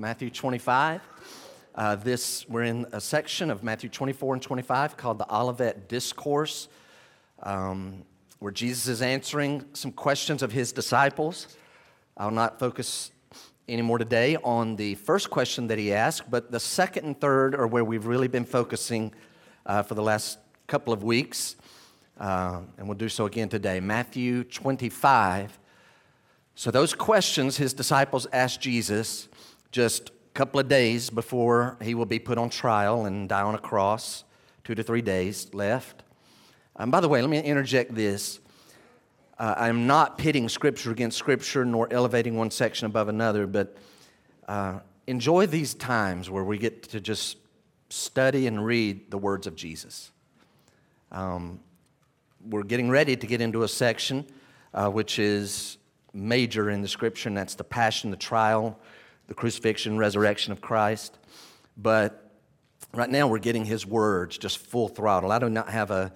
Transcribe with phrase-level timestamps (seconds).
[0.00, 1.00] Matthew 25.
[1.74, 6.68] Uh, this, we're in a section of Matthew 24 and 25 called the Olivet Discourse,
[7.42, 8.04] um,
[8.38, 11.56] where Jesus is answering some questions of his disciples.
[12.16, 13.10] I'll not focus
[13.68, 17.66] anymore today on the first question that he asked, but the second and third are
[17.66, 19.12] where we've really been focusing
[19.66, 20.38] uh, for the last
[20.68, 21.56] couple of weeks,
[22.20, 23.80] uh, and we'll do so again today.
[23.80, 25.58] Matthew 25
[26.58, 29.28] so, those questions his disciples asked Jesus
[29.70, 33.54] just a couple of days before he will be put on trial and die on
[33.54, 34.24] a cross,
[34.64, 36.02] two to three days left.
[36.76, 38.40] And by the way, let me interject this.
[39.38, 43.76] Uh, I'm not pitting Scripture against Scripture nor elevating one section above another, but
[44.48, 47.36] uh, enjoy these times where we get to just
[47.88, 50.10] study and read the words of Jesus.
[51.10, 51.60] Um,
[52.44, 54.26] we're getting ready to get into a section
[54.74, 55.78] uh, which is
[56.12, 58.78] major in the scripture, and that's the passion, the trial,
[59.28, 61.16] the crucifixion, resurrection of Christ.
[61.76, 62.32] But
[62.92, 65.30] right now we're getting his words just full throttle.
[65.30, 66.12] I do not have a,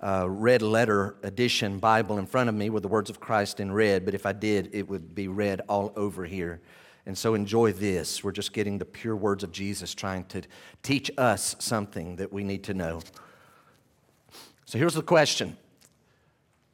[0.00, 3.72] a red letter edition Bible in front of me with the words of Christ in
[3.72, 6.60] red, but if I did, it would be red all over here.
[7.06, 8.24] And so enjoy this.
[8.24, 10.42] We're just getting the pure words of Jesus trying to
[10.82, 13.00] teach us something that we need to know.
[14.64, 15.56] So here's the question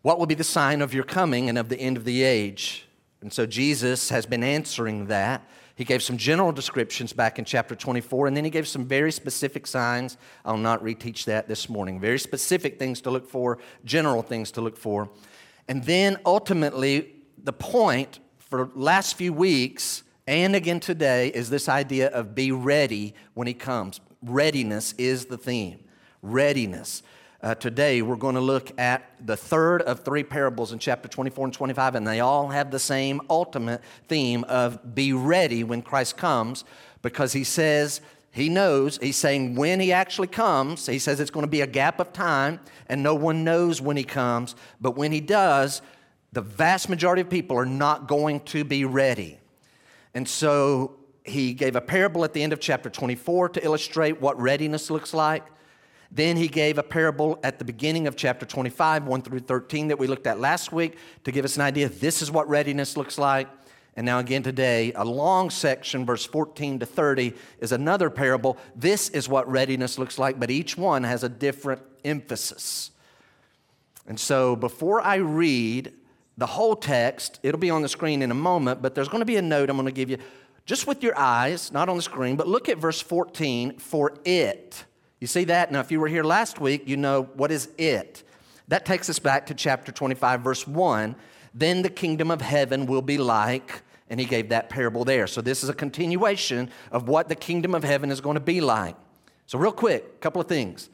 [0.00, 2.86] what will be the sign of your coming and of the end of the age?
[3.20, 5.46] And so Jesus has been answering that.
[5.74, 9.12] He gave some general descriptions back in chapter 24, and then he gave some very
[9.12, 10.16] specific signs.
[10.44, 12.00] I'll not reteach that this morning.
[12.00, 15.10] Very specific things to look for, general things to look for.
[15.68, 22.08] And then ultimately, the point for last few weeks and again today is this idea
[22.08, 24.00] of be ready when he comes.
[24.22, 25.80] Readiness is the theme.
[26.22, 27.02] Readiness.
[27.42, 31.46] Uh, today, we're going to look at the third of three parables in chapter 24
[31.46, 36.16] and 25, and they all have the same ultimate theme of be ready when Christ
[36.16, 36.62] comes,
[37.02, 41.42] because he says, he knows, he's saying when he actually comes, he says it's going
[41.42, 45.10] to be a gap of time, and no one knows when he comes, but when
[45.10, 45.82] he does,
[46.30, 49.40] the vast majority of people are not going to be ready.
[50.14, 50.94] And so
[51.24, 55.12] he gave a parable at the end of chapter 24 to illustrate what readiness looks
[55.12, 55.42] like.
[56.14, 59.98] Then he gave a parable at the beginning of chapter 25, 1 through 13, that
[59.98, 61.88] we looked at last week to give us an idea.
[61.88, 63.48] This is what readiness looks like.
[63.96, 68.58] And now, again, today, a long section, verse 14 to 30, is another parable.
[68.76, 72.90] This is what readiness looks like, but each one has a different emphasis.
[74.06, 75.94] And so, before I read
[76.36, 79.26] the whole text, it'll be on the screen in a moment, but there's going to
[79.26, 80.18] be a note I'm going to give you
[80.66, 84.84] just with your eyes, not on the screen, but look at verse 14 for it
[85.22, 85.70] you see that?
[85.70, 88.24] Now, if you were here last week, you know what is it.
[88.66, 91.14] That takes us back to chapter 25, verse 1.
[91.54, 95.28] Then the kingdom of heaven will be like, and he gave that parable there.
[95.28, 98.60] So, this is a continuation of what the kingdom of heaven is going to be
[98.60, 98.96] like.
[99.46, 100.90] So, real quick, a couple of things.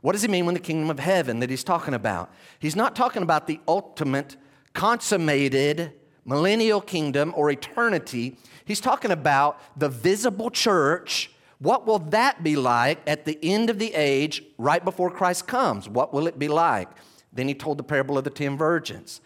[0.00, 2.32] What does he mean when the kingdom of heaven that he's talking about?
[2.60, 4.36] He's not talking about the ultimate,
[4.74, 5.92] consummated
[6.24, 8.36] millennial kingdom or eternity.
[8.64, 11.32] He's talking about the visible church
[11.62, 15.88] what will that be like at the end of the age, right before Christ comes?
[15.88, 16.88] What will it be like?
[17.32, 19.20] Then he told the parable of the 10 virgins.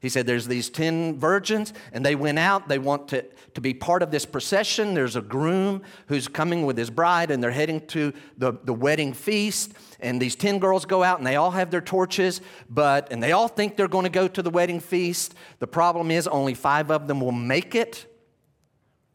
[0.00, 2.68] He said, There's these 10 virgins, and they went out.
[2.68, 3.24] They want to,
[3.54, 4.94] to be part of this procession.
[4.94, 9.12] There's a groom who's coming with his bride, and they're heading to the, the wedding
[9.12, 9.72] feast.
[9.98, 13.32] And these 10 girls go out, and they all have their torches, but, and they
[13.32, 15.34] all think they're going to go to the wedding feast.
[15.58, 18.06] The problem is, only five of them will make it.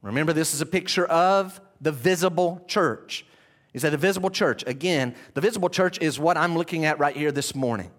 [0.01, 3.25] Remember, this is a picture of the visible church.
[3.73, 4.63] He said, the visible church.
[4.67, 7.91] Again, the visible church is what I'm looking at right here this morning.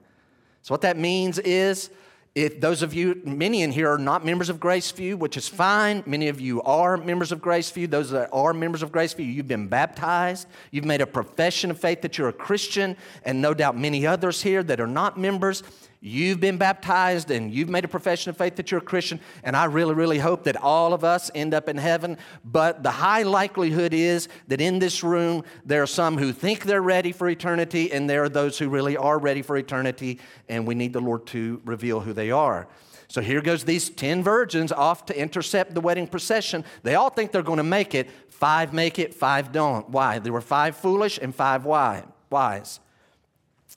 [0.63, 1.91] So, what that means is,
[2.35, 6.03] if those of you, many in here are not members of Graceview, which is fine.
[6.05, 7.89] Many of you are members of Graceview.
[7.89, 10.47] Those that are members of Graceview, you've been baptized.
[10.71, 14.43] You've made a profession of faith that you're a Christian, and no doubt many others
[14.43, 15.63] here that are not members.
[16.01, 19.57] You've been baptized and you've made a profession of faith that you're a Christian, and
[19.57, 22.19] I really, really hope that all of us end up in heaven.
[22.45, 26.83] But the high likelihood is that in this room, there are some who think they're
[26.83, 30.75] ready for eternity, and there are those who really are ready for eternity, and we
[30.75, 32.69] need the Lord to reveal who they are.
[33.09, 36.65] So here goes these 10 virgins off to intercept the wedding procession.
[36.83, 38.11] They all think they're going to make it.
[38.29, 39.89] Five make it, five don't.
[39.91, 40.19] Why?
[40.19, 42.81] There were five foolish and five wise.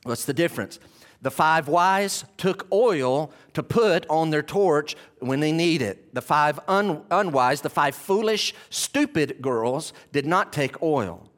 [0.04, 0.80] What's the difference?
[1.21, 6.16] The five wise took oil to put on their torch when they need it.
[6.16, 11.30] The five un- unwise, the five foolish, stupid girls did not take oil.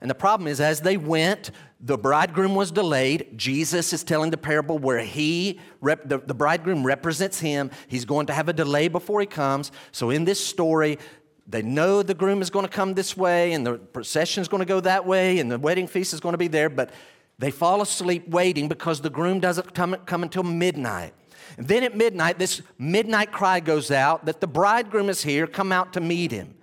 [0.00, 1.50] And the problem is, as they went,
[1.80, 3.36] the bridegroom was delayed.
[3.36, 7.70] Jesus is telling the parable where he, rep- the, the bridegroom represents him.
[7.88, 9.72] He's going to have a delay before he comes.
[9.92, 10.98] So in this story,
[11.46, 14.60] they know the groom is going to come this way and the procession is going
[14.60, 16.90] to go that way and the wedding feast is going to be there, but
[17.38, 21.12] they fall asleep waiting because the groom doesn't come, come until midnight.
[21.58, 25.72] And then at midnight, this midnight cry goes out that the bridegroom is here, come
[25.72, 26.54] out to meet him.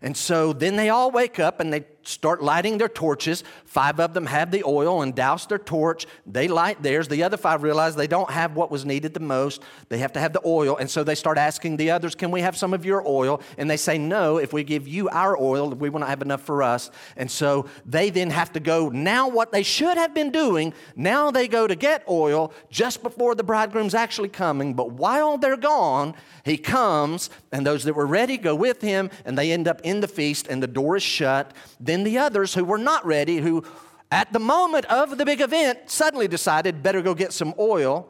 [0.00, 3.44] And so then they all wake up and they start lighting their torches.
[3.64, 6.06] Five of them have the oil and douse their torch.
[6.26, 7.08] They light theirs.
[7.08, 9.62] The other five realize they don't have what was needed the most.
[9.88, 10.76] They have to have the oil.
[10.76, 13.40] And so they start asking the others, Can we have some of your oil?
[13.58, 16.42] And they say, No, if we give you our oil, we will not have enough
[16.42, 16.90] for us.
[17.16, 18.88] And so they then have to go.
[18.88, 23.34] Now, what they should have been doing, now they go to get oil just before
[23.34, 24.74] the bridegroom's actually coming.
[24.74, 26.14] But while they're gone,
[26.44, 30.00] he comes, and those that were ready go with him, and they end up in
[30.00, 31.52] the feast, and the door is shut.
[31.78, 33.64] Then the others who were not ready, who
[34.10, 38.08] at the moment of the big event suddenly decided better go get some oil,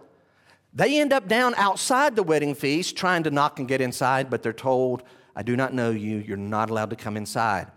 [0.75, 4.43] they end up down outside the wedding feast trying to knock and get inside, but
[4.43, 5.03] they're told,
[5.37, 7.69] I do not know you, you're not allowed to come inside.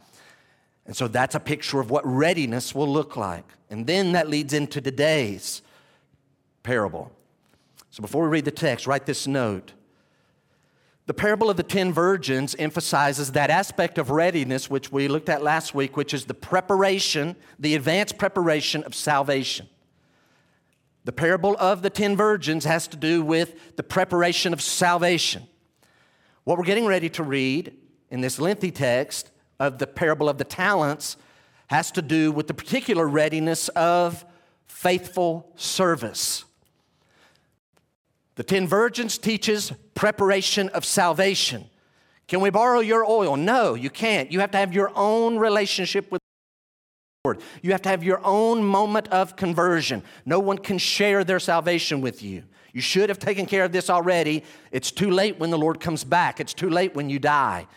[0.85, 3.45] And so that's a picture of what readiness will look like.
[3.69, 5.61] And then that leads into today's
[6.63, 7.11] parable.
[7.89, 9.73] So before we read the text, write this note.
[11.07, 15.43] The parable of the ten virgins emphasizes that aspect of readiness which we looked at
[15.43, 19.69] last week, which is the preparation, the advanced preparation of salvation.
[21.03, 25.47] The parable of the ten virgins has to do with the preparation of salvation.
[26.43, 27.75] What we're getting ready to read
[28.09, 29.29] in this lengthy text
[29.59, 31.17] of the parable of the talents
[31.67, 34.25] has to do with the particular readiness of
[34.67, 36.44] faithful service.
[38.35, 41.65] The ten virgins teaches preparation of salvation.
[42.27, 43.37] Can we borrow your oil?
[43.37, 44.31] No, you can't.
[44.31, 47.41] You have to have your own relationship with the Lord.
[47.61, 50.03] You have to have your own moment of conversion.
[50.25, 52.43] No one can share their salvation with you.
[52.73, 54.43] You should have taken care of this already.
[54.71, 56.41] It's too late when the Lord comes back.
[56.41, 57.67] It's too late when you die.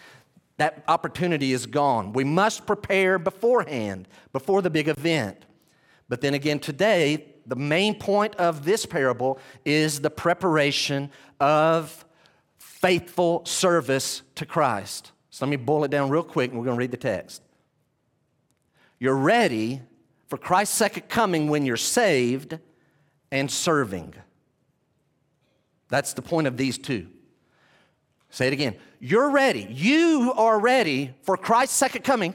[0.57, 2.13] That opportunity is gone.
[2.13, 5.45] We must prepare beforehand, before the big event.
[6.09, 11.11] But then again, today, the main point of this parable is the preparation
[11.41, 12.05] of
[12.59, 15.12] faithful service to Christ.
[15.31, 17.43] So let me boil it down real quick and we're going to read the text.
[18.99, 19.81] You're ready
[20.27, 22.59] for Christ's second coming when you're saved
[23.33, 24.15] and serving.
[25.89, 27.09] That's the point of these two.
[28.31, 28.77] Say it again.
[29.00, 29.67] You're ready.
[29.71, 32.35] You are ready for Christ's second coming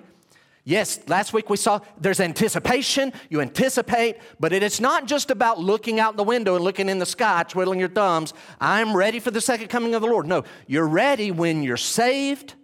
[0.66, 5.60] Yes, last week we saw there's anticipation, you anticipate, but it is not just about
[5.60, 8.34] looking out the window and looking in the sky, twiddling your thumbs.
[8.62, 10.26] I'm ready for the second coming of the Lord.
[10.26, 12.56] No, you're ready when you're saved,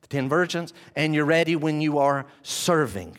[0.00, 3.16] the 10 virgins, and you're ready when you are serving.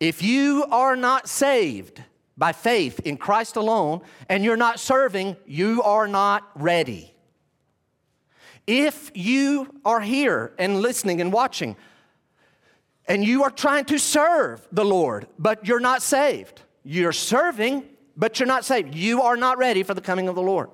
[0.00, 2.02] If you are not saved
[2.38, 7.14] by faith in Christ alone and you're not serving, you are not ready.
[8.66, 11.76] If you are here and listening and watching,
[13.06, 16.62] and you are trying to serve the Lord, but you're not saved.
[16.84, 17.84] You're serving,
[18.16, 18.94] but you're not saved.
[18.94, 20.70] You are not ready for the coming of the Lord.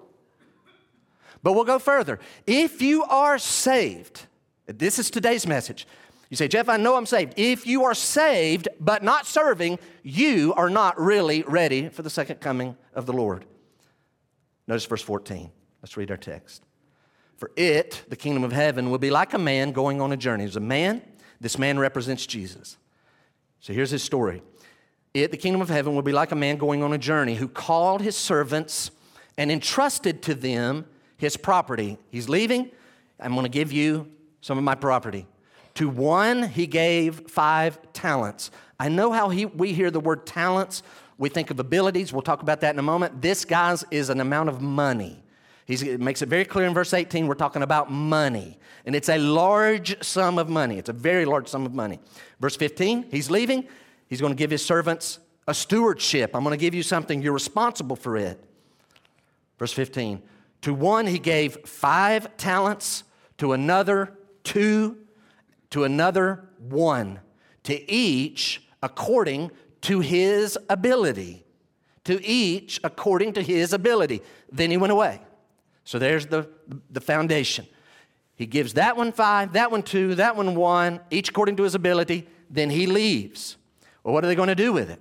[1.43, 2.19] But we'll go further.
[2.47, 4.27] If you are saved,
[4.67, 5.87] this is today's message.
[6.29, 7.35] You say, Jeff, I know I'm saved.
[7.37, 12.41] If you are saved but not serving, you are not really ready for the second
[12.41, 13.47] coming of the Lord.
[14.69, 15.51] Notice verse 14.
[15.83, 16.63] Let's read our text.
[17.37, 20.45] For it, the kingdom of heaven, will be like a man going on a journey.
[20.45, 21.03] There's a man
[21.41, 22.77] this man represents Jesus.
[23.61, 24.43] So here's his story.
[25.13, 27.49] It, the kingdom of heaven, will be like a man going on a journey who
[27.49, 28.91] called his servants
[29.37, 30.87] and entrusted to them
[31.17, 31.99] his property.
[32.11, 32.71] He's leaving.
[33.19, 34.09] I'm going to give you
[34.41, 35.27] some of my property.
[35.75, 38.51] To one, he gave five talents.
[38.79, 40.83] I know how he, we hear the word talents.
[41.19, 42.13] We think of abilities.
[42.13, 43.21] We'll talk about that in a moment.
[43.21, 45.23] This, guys, is an amount of money.
[45.71, 48.59] It makes it very clear in verse 18 we're talking about money.
[48.85, 50.79] And it's a large sum of money.
[50.79, 52.01] It's a very large sum of money.
[52.41, 53.69] Verse 15, he's leaving.
[54.09, 56.35] He's going to give his servants a stewardship.
[56.35, 57.23] I'm going to give you something.
[57.23, 58.43] You're responsible for it.
[59.59, 60.23] Verse 15,
[60.63, 63.05] to one he gave five talents,
[63.39, 64.99] to another two,
[65.71, 67.21] to another one,
[67.65, 69.51] to each according
[69.83, 71.45] to his ability.
[72.05, 74.23] To each according to his ability.
[74.51, 75.21] Then he went away.
[75.91, 76.49] So there's the,
[76.89, 77.67] the foundation.
[78.37, 81.75] He gives that one five, that one two, that one one, each according to his
[81.75, 82.29] ability.
[82.49, 83.57] Then he leaves.
[84.05, 85.01] Well, what are they going to do with it?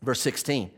[0.00, 0.70] Verse 16.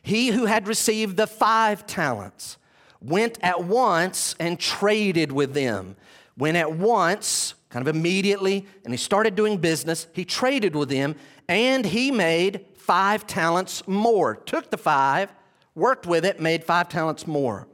[0.00, 2.56] He who had received the five talents
[3.02, 5.94] went at once and traded with them.
[6.38, 10.06] Went at once, kind of immediately, and he started doing business.
[10.14, 14.34] He traded with them, and he made five talents more.
[14.34, 15.30] Took the five,
[15.74, 17.68] worked with it, made five talents more.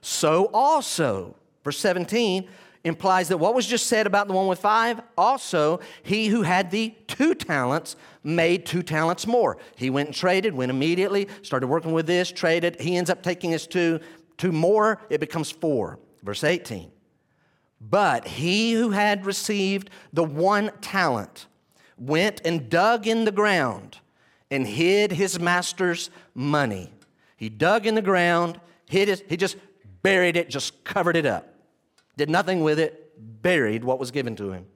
[0.00, 2.48] So also, verse 17,
[2.84, 6.70] implies that what was just said about the one with five, also, he who had
[6.70, 9.58] the two talents made two talents more.
[9.76, 12.80] He went and traded, went immediately, started working with this, traded.
[12.80, 14.00] He ends up taking his two,
[14.36, 15.98] two more, it becomes four.
[16.22, 16.90] Verse 18.
[17.80, 21.46] But he who had received the one talent
[21.96, 23.98] went and dug in the ground
[24.50, 26.92] and hid his master's money.
[27.36, 29.56] He dug in the ground, hid it, he just
[30.02, 31.54] buried it, just covered it up.
[32.16, 33.12] Did nothing with it,
[33.42, 34.66] buried what was given to him.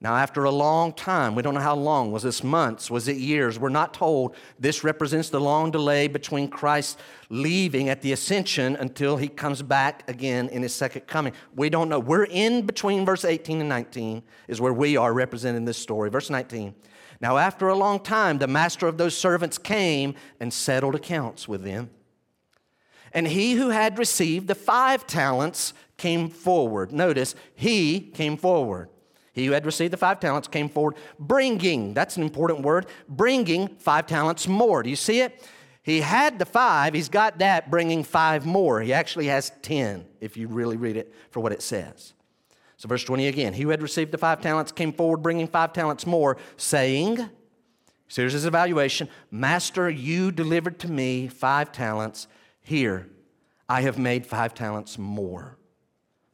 [0.00, 3.16] Now, after a long time, we don't know how long, was this months, was it
[3.16, 3.58] years?
[3.58, 4.36] We're not told.
[4.56, 10.08] This represents the long delay between Christ leaving at the ascension until he comes back
[10.08, 11.32] again in his second coming.
[11.56, 11.98] We don't know.
[11.98, 16.10] We're in between verse 18 and 19, is where we are representing this story.
[16.10, 16.76] Verse 19.
[17.20, 21.64] Now, after a long time, the master of those servants came and settled accounts with
[21.64, 21.90] them.
[23.12, 26.92] And he who had received the five talents came forward.
[26.92, 28.88] Notice, he came forward.
[29.32, 33.68] He who had received the five talents came forward, bringing, that's an important word, bringing
[33.76, 34.82] five talents more.
[34.82, 35.48] Do you see it?
[35.82, 38.80] He had the five, he's got that, bringing five more.
[38.80, 42.14] He actually has 10, if you really read it for what it says.
[42.76, 45.72] So, verse 20 again, he who had received the five talents came forward, bringing five
[45.72, 47.28] talents more, saying,
[48.08, 52.26] so here's his evaluation Master, you delivered to me five talents.
[52.68, 53.08] Here,
[53.66, 55.56] I have made five talents more.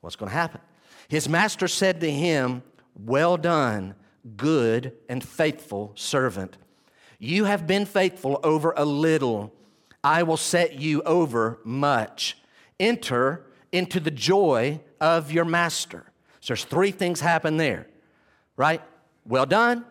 [0.01, 0.61] What's going to happen?
[1.07, 2.65] His master said to him,
[2.97, 3.95] well done,
[4.37, 6.57] good and faithful servant.
[7.21, 9.55] You have been faithful over a little.
[10.03, 12.37] I will set you over much.
[12.81, 16.03] Enter into the joy of your master.
[16.41, 17.87] So there's three things happen there,
[18.57, 18.83] right?
[19.25, 19.85] Well done.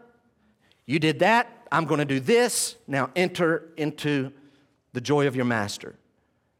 [0.85, 1.47] You did that.
[1.71, 2.75] I'm going to do this.
[2.85, 4.33] Now enter into
[4.91, 5.95] the joy of your master.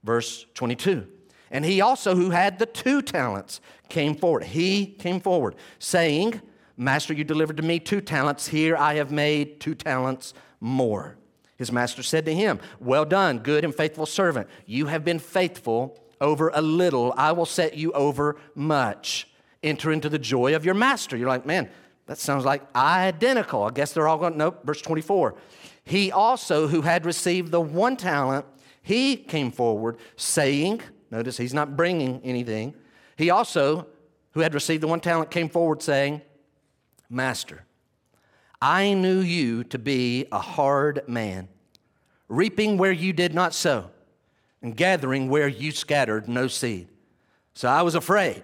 [0.04, 1.08] Verse 22.
[1.52, 4.44] And he also, who had the two talents, came forward.
[4.44, 6.42] He came forward, saying,
[6.76, 8.48] Master, you delivered to me two talents.
[8.48, 11.16] Here I have made two talents more.
[11.58, 14.48] His master said to him, Well done, good and faithful servant.
[14.66, 17.14] You have been faithful over a little.
[17.16, 19.28] I will set you over much.
[19.62, 21.16] Enter into the joy of your master.
[21.16, 21.70] You're like, man,
[22.08, 23.64] that sounds like identical.
[23.64, 25.36] I guess they're all going, nope, verse 24.
[25.86, 28.46] He also, who had received the one talent,
[28.84, 32.74] he came forward, saying, Notice he's not bringing anything.
[33.18, 33.88] He also,
[34.32, 36.22] who had received the one talent, came forward saying,
[37.10, 37.64] Master,
[38.62, 41.48] I knew you to be a hard man,
[42.28, 43.90] reaping where you did not sow,
[44.62, 46.90] and gathering where you scattered no seed.
[47.54, 48.44] So I was afraid,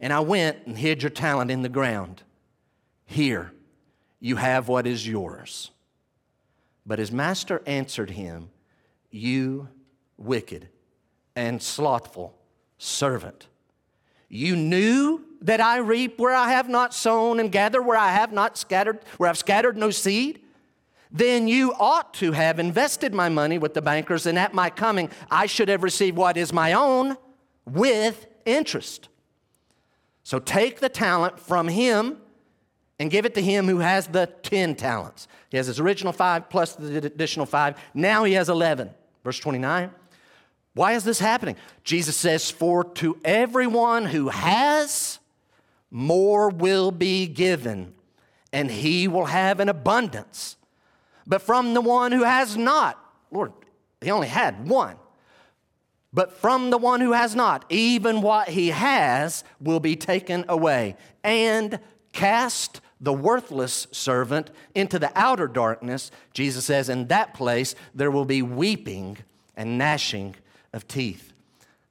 [0.00, 2.22] and I went and hid your talent in the ground.
[3.04, 3.52] Here,
[4.20, 5.72] you have what is yours.
[6.86, 8.50] But his master answered him,
[9.10, 9.68] You
[10.16, 10.68] wicked
[11.34, 12.36] and slothful
[12.78, 13.46] servant.
[14.28, 18.32] You knew that I reap where I have not sown and gather where I have
[18.32, 20.40] not scattered, where I've scattered no seed?
[21.10, 25.10] Then you ought to have invested my money with the bankers, and at my coming,
[25.30, 27.16] I should have received what is my own
[27.64, 29.08] with interest.
[30.22, 32.18] So take the talent from him
[32.98, 35.28] and give it to him who has the 10 talents.
[35.50, 37.76] He has his original five plus the additional five.
[37.94, 38.90] Now he has 11.
[39.24, 39.90] Verse 29.
[40.74, 41.56] Why is this happening?
[41.82, 45.18] Jesus says, For to everyone who has,
[45.90, 47.94] more will be given,
[48.52, 50.56] and he will have an abundance.
[51.26, 52.98] But from the one who has not,
[53.30, 53.52] Lord,
[54.00, 54.96] he only had one.
[56.12, 60.96] But from the one who has not, even what he has will be taken away.
[61.22, 61.80] And
[62.12, 66.10] cast the worthless servant into the outer darkness.
[66.32, 69.18] Jesus says, In that place there will be weeping
[69.56, 70.36] and gnashing
[70.72, 71.32] of teeth.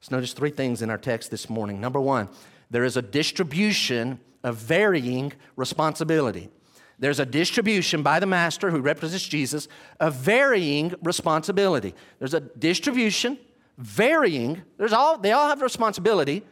[0.00, 1.80] Let's notice three things in our text this morning.
[1.80, 2.28] Number one,
[2.70, 6.50] there is a distribution of varying responsibility.
[6.98, 9.68] There's a distribution by the master who represents Jesus
[10.00, 11.94] of varying responsibility.
[12.18, 13.38] There's a distribution,
[13.76, 16.42] varying, there's all, they all have responsibility.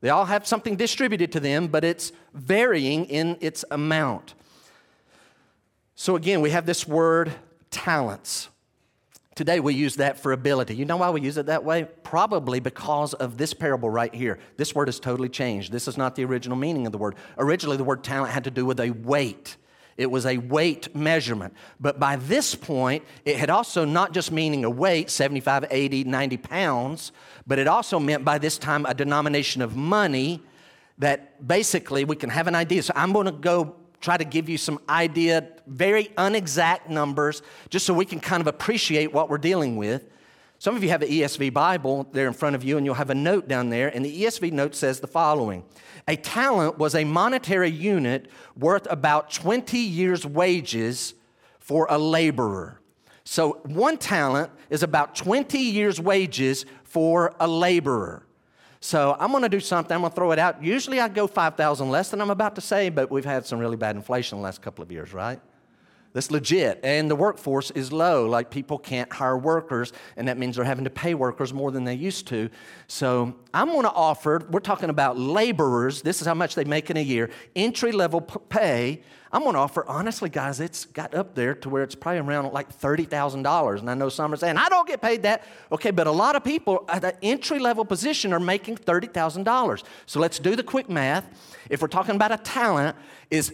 [0.00, 4.34] They all have something distributed to them, but it's varying in its amount.
[5.94, 7.32] So again, we have this word
[7.70, 8.48] talents.
[9.34, 10.74] Today we use that for ability.
[10.74, 11.88] You know why we use it that way?
[12.02, 14.38] Probably because of this parable right here.
[14.56, 15.72] This word has totally changed.
[15.72, 17.14] This is not the original meaning of the word.
[17.36, 19.56] Originally, the word talent had to do with a weight.
[19.98, 21.52] It was a weight measurement.
[21.80, 26.36] But by this point, it had also not just meaning a weight, 75, 80, 90
[26.36, 27.12] pounds,
[27.46, 30.40] but it also meant by this time a denomination of money
[30.98, 32.82] that basically we can have an idea.
[32.82, 37.84] So I'm going to go try to give you some idea, very unexact numbers, just
[37.84, 40.04] so we can kind of appreciate what we're dealing with.
[40.60, 43.10] Some of you have an ESV Bible there in front of you, and you'll have
[43.10, 45.64] a note down there, and the ESV note says the following
[46.08, 51.14] A talent was a monetary unit worth about 20 years' wages
[51.60, 52.80] for a laborer.
[53.22, 58.26] So, one talent is about 20 years' wages for a laborer.
[58.80, 60.64] So, I'm gonna do something, I'm gonna throw it out.
[60.64, 63.76] Usually, I go 5,000 less than I'm about to say, but we've had some really
[63.76, 65.40] bad inflation the last couple of years, right?
[66.14, 66.80] That's legit.
[66.82, 68.26] And the workforce is low.
[68.26, 71.84] Like people can't hire workers, and that means they're having to pay workers more than
[71.84, 72.48] they used to.
[72.86, 76.02] So I'm going to offer, we're talking about laborers.
[76.02, 79.02] This is how much they make in a year, entry level pay.
[79.30, 82.50] I'm going to offer, honestly, guys, it's got up there to where it's probably around
[82.54, 83.78] like $30,000.
[83.78, 85.44] And I know some are saying, I don't get paid that.
[85.70, 89.82] Okay, but a lot of people at an entry level position are making $30,000.
[90.06, 91.28] So let's do the quick math.
[91.68, 92.96] If we're talking about a talent,
[93.30, 93.52] is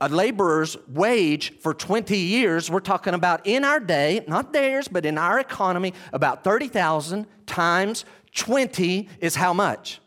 [0.00, 5.06] a laborer's wage for 20 years, we're talking about in our day, not theirs, but
[5.06, 10.00] in our economy, about 30,000 times 20 is how much?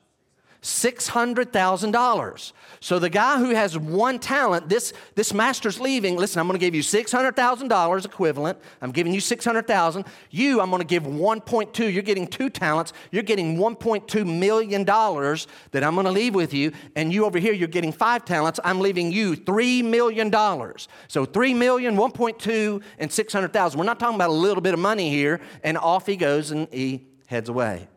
[0.67, 2.51] $600,000.
[2.81, 6.65] So the guy who has one talent, this, this master's leaving, listen, I'm going to
[6.65, 8.59] give you $600,000 equivalent.
[8.81, 10.05] I'm giving you 600,000.
[10.29, 11.93] You, I'm going to give 1.2.
[11.93, 12.91] You're getting two talents.
[13.11, 16.73] You're getting 1.2 million dollars that I'm going to leave with you.
[16.97, 18.59] And you over here, you're getting five talents.
[18.63, 20.89] I'm leaving you 3 million dollars.
[21.07, 23.79] So 3 million, 1.2 and 600,000.
[23.79, 26.67] We're not talking about a little bit of money here and off he goes and
[26.73, 27.87] he heads away.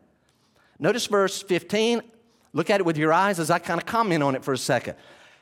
[0.79, 2.01] Notice verse 15.
[2.53, 4.57] Look at it with your eyes as I kind of comment on it for a
[4.57, 4.95] second.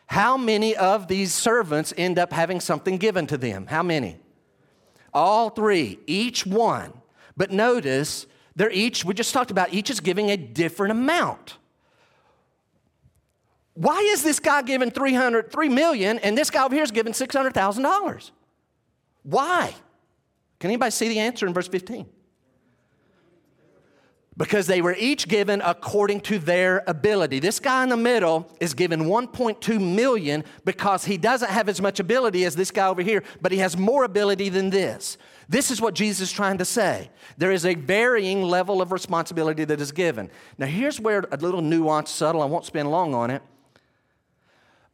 [0.07, 3.67] How many of these servants end up having something given to them?
[3.67, 4.17] How many?
[5.13, 6.93] All three, each one.
[7.37, 11.57] But notice, they're each, we just talked about, each is giving a different amount.
[13.75, 17.13] Why is this guy giving 300, 3 million and this guy over here is giving
[17.13, 18.31] $600,000?
[19.23, 19.73] Why?
[20.59, 22.05] Can anybody see the answer in verse 15?
[24.39, 27.39] Because they were each given according to their ability.
[27.39, 31.99] This guy in the middle is given 1.2 million because he doesn't have as much
[31.99, 35.17] ability as this guy over here, but he has more ability than this.
[35.49, 37.09] This is what Jesus is trying to say.
[37.37, 40.29] There is a varying level of responsibility that is given.
[40.57, 43.41] Now, here's where a little nuance, subtle, I won't spend long on it.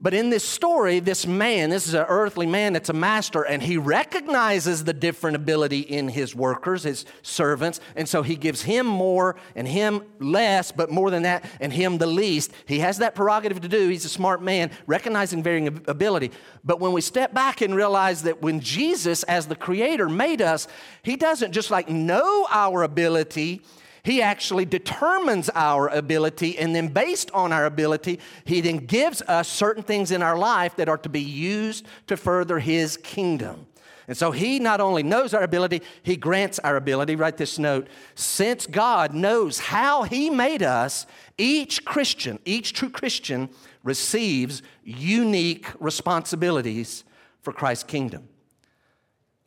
[0.01, 3.63] But in this story, this man, this is an earthly man that's a master, and
[3.63, 8.85] he recognizes the different ability in his workers, his servants, and so he gives him
[8.85, 12.51] more and him less, but more than that, and him the least.
[12.65, 13.87] He has that prerogative to do.
[13.87, 16.31] He's a smart man, recognizing varying ability.
[16.65, 20.67] But when we step back and realize that when Jesus, as the creator, made us,
[21.03, 23.61] he doesn't just like know our ability,
[24.05, 29.47] he actually determines our ability, and then based on our ability, He then gives us
[29.47, 33.65] certain things in our life that are to be used to further His kingdom.
[34.07, 37.15] And so He not only knows our ability, He grants our ability.
[37.15, 37.87] Write this note.
[38.13, 41.07] Since God knows how He made us,
[41.39, 43.49] each Christian, each true Christian,
[43.83, 47.05] receives unique responsibilities
[47.41, 48.29] for Christ's kingdom.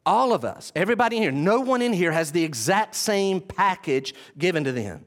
[0.09, 4.15] All of us, everybody in here, no one in here has the exact same package
[4.39, 5.05] given to them.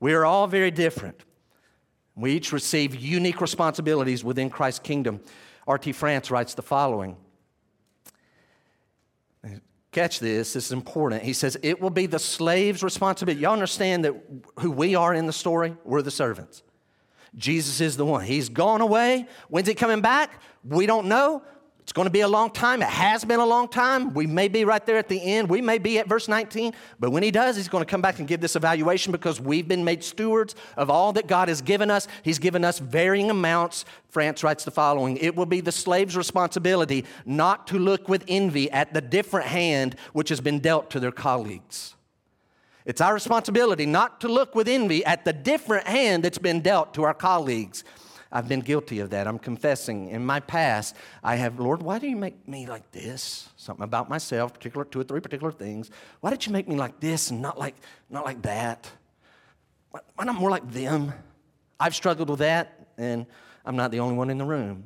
[0.00, 1.26] We are all very different.
[2.16, 5.20] We each receive unique responsibilities within Christ's kingdom.
[5.66, 5.92] R.T.
[5.92, 7.18] France writes the following.
[9.92, 11.22] Catch this, this is important.
[11.22, 13.42] He says, It will be the slave's responsibility.
[13.42, 14.14] Y'all understand that
[14.60, 15.76] who we are in the story?
[15.84, 16.62] We're the servants.
[17.36, 18.24] Jesus is the one.
[18.24, 19.26] He's gone away.
[19.50, 20.40] When's he coming back?
[20.64, 21.42] We don't know.
[21.90, 22.82] It's going to be a long time.
[22.82, 24.14] It has been a long time.
[24.14, 25.48] We may be right there at the end.
[25.48, 26.72] We may be at verse 19.
[27.00, 29.66] But when he does, he's going to come back and give this evaluation because we've
[29.66, 32.06] been made stewards of all that God has given us.
[32.22, 33.86] He's given us varying amounts.
[34.08, 38.70] France writes the following It will be the slave's responsibility not to look with envy
[38.70, 41.96] at the different hand which has been dealt to their colleagues.
[42.84, 46.94] It's our responsibility not to look with envy at the different hand that's been dealt
[46.94, 47.82] to our colleagues.
[48.32, 49.26] I've been guilty of that.
[49.26, 50.08] I'm confessing.
[50.08, 53.48] In my past, I have, Lord, why do you make me like this?
[53.56, 55.90] Something about myself, particular two or three particular things.
[56.20, 57.74] Why did you make me like this and not like
[58.08, 58.88] not like that?
[59.90, 61.12] Why, not more like them?
[61.80, 63.26] I've struggled with that, and
[63.64, 64.84] I'm not the only one in the room.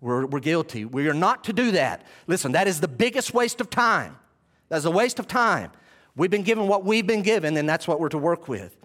[0.00, 0.84] We're, we're guilty.
[0.84, 2.06] We are not to do that.
[2.26, 4.16] Listen, that is the biggest waste of time.
[4.68, 5.70] That's a waste of time.
[6.16, 8.76] We've been given what we've been given, and that's what we're to work with.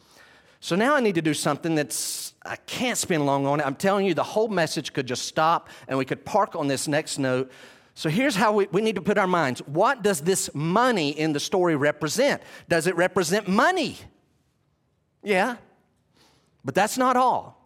[0.62, 3.65] So now I need to do something that's, I can't spend long on it.
[3.65, 6.88] I'm telling you, the whole message could just stop and we could park on this
[6.88, 7.52] next note.
[7.95, 9.62] So here's how we, we need to put our minds.
[9.65, 12.41] What does this money in the story represent?
[12.67, 13.98] Does it represent money?
[15.24, 15.58] Yeah,
[16.63, 17.60] but that's not all.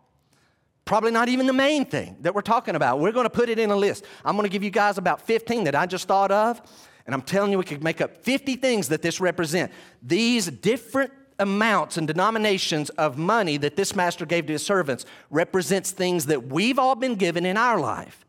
[0.86, 3.00] Probably not even the main thing that we're talking about.
[3.00, 4.06] We're going to put it in a list.
[4.26, 6.62] I'm going to give you guys about 15 that I just thought of.
[7.06, 9.72] And I'm telling you, we could make up 50 things that this represent.
[10.02, 11.12] These different
[11.44, 16.48] amounts and denominations of money that this master gave to his servants represents things that
[16.48, 18.26] we've all been given in our life.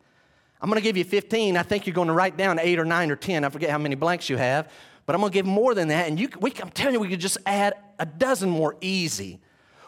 [0.60, 1.56] I'm going to give you 15.
[1.56, 3.44] I think you're going to write down eight or nine or 10.
[3.44, 4.70] I forget how many blanks you have,
[5.06, 6.08] but I'm going to give more than that.
[6.08, 9.40] And you, we, I'm telling you, we could just add a dozen more easy.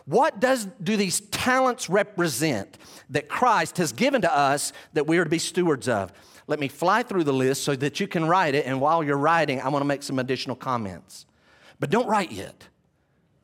[0.07, 2.79] What does, do these talents represent
[3.11, 6.13] that Christ has given to us that we are to be stewards of?
[6.47, 8.67] Let me fly through the list so that you can write it.
[8.67, 11.27] And while you're writing, I want to make some additional comments.
[11.81, 12.69] But don't write yet.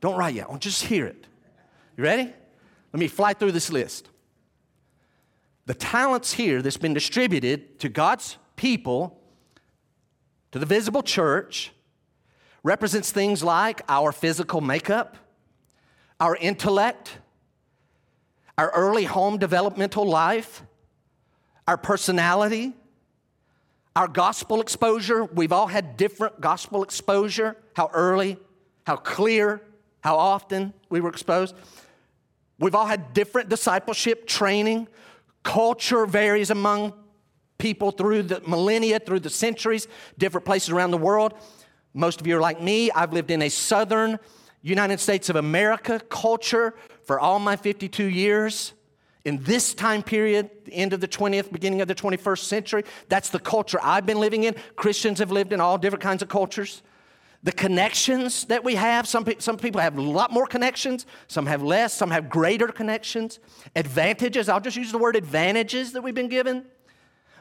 [0.03, 0.47] Don't write yet.
[0.47, 1.27] I want just hear it.
[1.95, 2.23] You ready?
[2.23, 4.09] Let me fly through this list.
[5.65, 9.17] The talents here that's been distributed to God's people,
[10.51, 11.71] to the visible church,
[12.63, 15.15] represents things like our physical makeup,
[16.19, 17.19] our intellect,
[18.57, 20.63] our early home developmental life,
[21.65, 22.73] our personality,
[23.95, 25.23] our gospel exposure.
[25.23, 28.35] We've all had different gospel exposure, how early,
[28.85, 29.61] how clear,
[30.03, 31.55] how often we were exposed.
[32.59, 34.89] We've all had different discipleship training.
[35.43, 36.93] Culture varies among
[37.57, 39.87] people through the millennia, through the centuries,
[40.17, 41.33] different places around the world.
[41.93, 42.91] Most of you are like me.
[42.91, 44.19] I've lived in a southern
[44.61, 48.73] United States of America culture for all my 52 years.
[49.23, 53.29] In this time period, the end of the 20th, beginning of the 21st century, that's
[53.29, 54.55] the culture I've been living in.
[54.75, 56.81] Christians have lived in all different kinds of cultures.
[57.43, 61.45] The connections that we have, some, pe- some people have a lot more connections, some
[61.45, 63.39] have less, some have greater connections.
[63.75, 66.65] Advantages, I'll just use the word advantages that we've been given.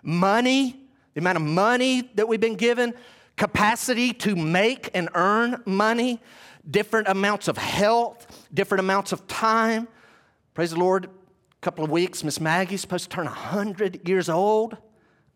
[0.02, 2.94] Money, the amount of money that we've been given,
[3.36, 6.20] capacity to make and earn money,
[6.68, 9.86] different amounts of health, different amounts of time.
[10.54, 11.04] Praise the Lord.
[11.04, 11.08] A
[11.60, 14.76] couple of weeks, Miss Maggie's supposed to turn 100 years old.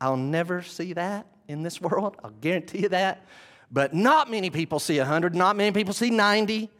[0.00, 2.16] I'll never see that in this world.
[2.24, 3.24] I'll guarantee you that.
[3.70, 6.70] But not many people see 100, not many people see 90.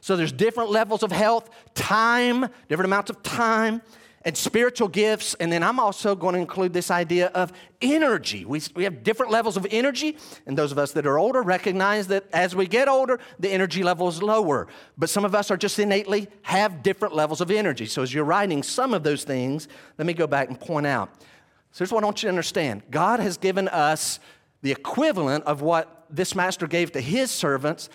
[0.00, 3.82] So there's different levels of health, time, different amounts of time
[4.26, 5.34] and spiritual gifts.
[5.34, 8.44] And then I'm also going to include this idea of energy.
[8.44, 12.08] We, we have different levels of energy, and those of us that are older recognize
[12.08, 14.66] that as we get older, the energy level is lower.
[14.98, 17.86] But some of us are just innately have different levels of energy.
[17.86, 21.08] So as you're writing some of those things, let me go back and point out.
[21.70, 24.18] So here's what I want you to understand God has given us
[24.60, 27.88] the equivalent of what this master gave to his servants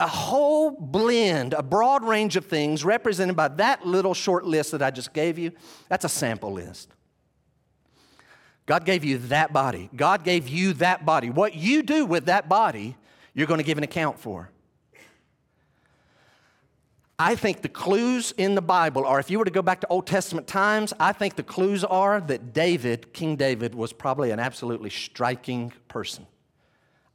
[0.00, 4.82] a whole blend, a broad range of things represented by that little short list that
[4.82, 5.52] I just gave you.
[5.88, 6.90] That's a sample list.
[8.66, 9.88] God gave you that body.
[9.96, 11.30] God gave you that body.
[11.30, 12.96] What you do with that body,
[13.34, 14.50] you're going to give an account for.
[17.18, 19.88] I think the clues in the Bible are, if you were to go back to
[19.88, 24.38] Old Testament times, I think the clues are that David, King David, was probably an
[24.38, 26.26] absolutely striking person.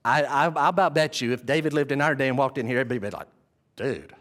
[0.05, 2.67] I, I, I about bet you if David lived in our day and walked in
[2.67, 3.27] here, everybody would be like,
[3.75, 4.13] dude,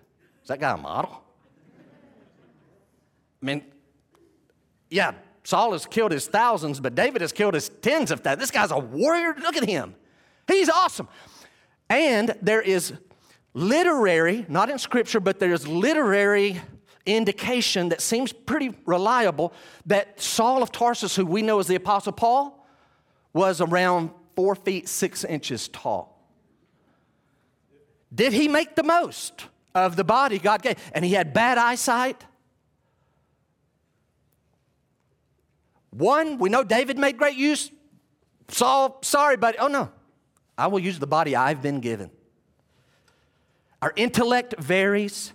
[0.42, 1.23] is that guy a model?
[3.42, 3.64] I mean,
[4.90, 5.12] yeah,
[5.45, 8.40] Saul has killed his thousands, but David has killed his tens of thousands.
[8.40, 9.35] This guy's a warrior.
[9.40, 9.95] Look at him.
[10.47, 11.09] He's awesome.
[11.88, 12.92] And there is
[13.55, 16.61] literary, not in scripture, but there's literary
[17.05, 19.53] indication that seems pretty reliable
[19.87, 22.66] that Saul of Tarsus, who we know as the Apostle Paul,
[23.33, 26.18] was around four feet six inches tall.
[28.14, 30.77] Did he make the most of the body God gave?
[30.92, 32.25] And he had bad eyesight.
[35.90, 37.71] One, we know David made great use.
[38.49, 39.90] Saul, sorry, but oh no,
[40.57, 42.11] I will use the body I've been given.
[43.81, 45.33] Our intellect varies.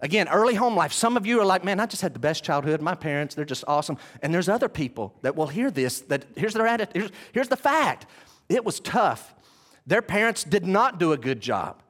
[0.00, 0.92] Again, early home life.
[0.92, 2.80] Some of you are like, man, I just had the best childhood.
[2.80, 3.98] My parents, they're just awesome.
[4.20, 6.96] And there's other people that will hear this, that here's their attitude.
[6.96, 8.06] Here's, here's the fact.
[8.52, 9.34] It was tough.
[9.86, 11.82] Their parents did not do a good job.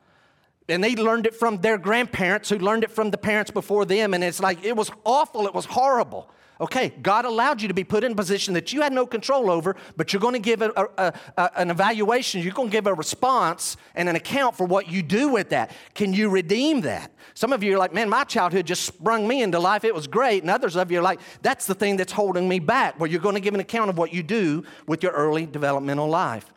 [0.69, 4.15] And they learned it from their grandparents who learned it from the parents before them.
[4.15, 5.47] And it's like, it was awful.
[5.47, 6.31] It was horrible.
[6.63, 9.51] Okay, God allowed you to be put in a position that you had no control
[9.51, 12.41] over, but you're going to give a, a, a, an evaluation.
[12.41, 15.73] You're going to give a response and an account for what you do with that.
[15.95, 17.11] Can you redeem that?
[17.35, 19.83] Some of you are like, man, my childhood just sprung me into life.
[19.83, 20.45] It was great.
[20.45, 23.21] And others of you are like, that's the thing that's holding me back, where you're
[23.21, 26.53] going to give an account of what you do with your early developmental life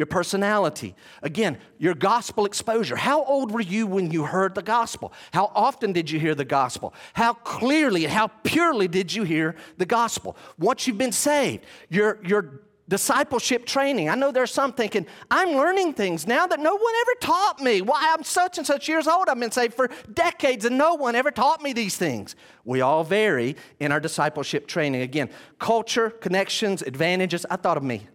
[0.00, 0.94] your personality.
[1.22, 2.96] Again, your gospel exposure.
[2.96, 5.12] How old were you when you heard the gospel?
[5.30, 6.94] How often did you hear the gospel?
[7.12, 10.38] How clearly how purely did you hear the gospel?
[10.58, 14.08] Once you've been saved, your, your discipleship training.
[14.08, 17.82] I know there's some thinking, I'm learning things now that no one ever taught me.
[17.82, 19.28] Why, I'm such and such years old.
[19.28, 22.36] I've been saved for decades and no one ever taught me these things.
[22.64, 25.02] We all vary in our discipleship training.
[25.02, 27.44] Again, culture, connections, advantages.
[27.50, 28.08] I thought of me.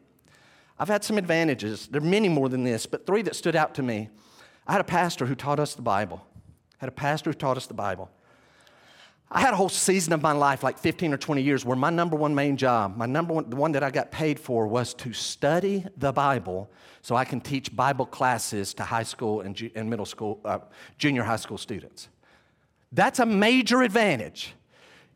[0.78, 1.88] I've had some advantages.
[1.88, 4.10] There are many more than this, but three that stood out to me.
[4.68, 6.26] I had a pastor who taught us the Bible.
[6.74, 8.10] I had a pastor who taught us the Bible.
[9.32, 11.90] I had a whole season of my life, like 15 or 20 years, where my
[11.90, 14.94] number one main job, my number one, the one that I got paid for, was
[14.96, 16.70] to study the Bible
[17.02, 20.60] so I can teach Bible classes to high school and, and middle school, uh,
[20.98, 22.10] junior high school students.
[22.92, 24.54] That's a major advantage.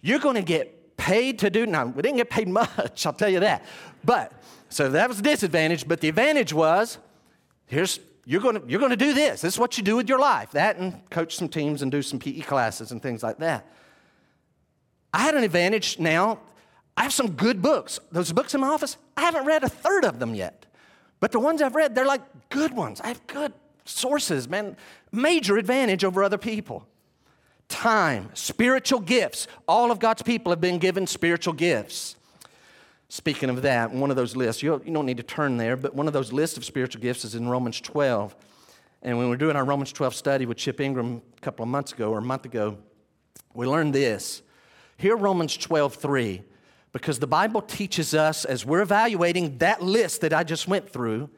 [0.02, 3.30] You're going to get paid to do, now, we didn't get paid much, I'll tell
[3.30, 3.64] you that.
[4.04, 4.34] But,
[4.70, 7.00] so that was a disadvantage, but the advantage was
[7.66, 9.42] here's, you're going to, you're going to do this.
[9.42, 10.52] This is what you do with your life.
[10.52, 13.66] That and coach some teams and do some PE classes and things like that.
[15.14, 16.40] I had an advantage now.
[16.96, 18.00] I have some good books.
[18.12, 20.66] Those books in my office, I haven't read a third of them yet.
[21.20, 23.02] But the ones I've read, they're like good ones.
[23.02, 23.54] I have good
[23.86, 24.78] sources, man.
[25.12, 26.88] Major advantage over other people.
[27.68, 29.48] Time, spiritual gifts.
[29.68, 32.16] All of God's people have been given spiritual gifts.
[33.12, 36.06] Speaking of that, one of those lists, you don't need to turn there, but one
[36.06, 38.36] of those lists of spiritual gifts is in Romans 12.
[39.02, 41.70] And when we were doing our Romans 12 study with Chip Ingram a couple of
[41.70, 42.78] months ago or a month ago,
[43.56, 44.44] we learned this
[44.98, 46.44] Hear Romans 12, 3,
[46.92, 51.30] because the Bible teaches us as we're evaluating that list that I just went through.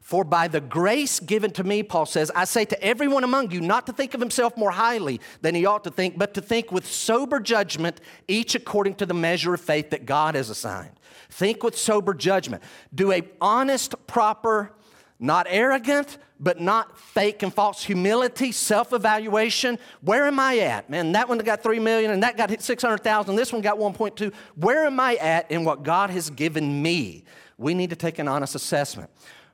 [0.00, 3.60] For by the grace given to me, Paul says, I say to everyone among you
[3.60, 6.72] not to think of himself more highly than he ought to think, but to think
[6.72, 10.98] with sober judgment, each according to the measure of faith that God has assigned.
[11.28, 12.62] Think with sober judgment.
[12.94, 14.72] Do a honest, proper,
[15.20, 19.78] not arrogant, but not fake and false humility, self evaluation.
[20.00, 20.88] Where am I at?
[20.88, 23.36] Man, that one got 3 million and that got 600,000.
[23.36, 24.32] This one got 1.2.
[24.56, 27.24] Where am I at in what God has given me?
[27.58, 29.10] We need to take an honest assessment.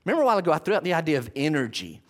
[0.06, 2.00] Remember a while ago, I threw out the idea of energy.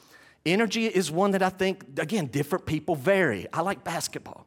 [0.44, 3.46] Energy is one that I think, again, different people vary.
[3.54, 4.46] I like basketball.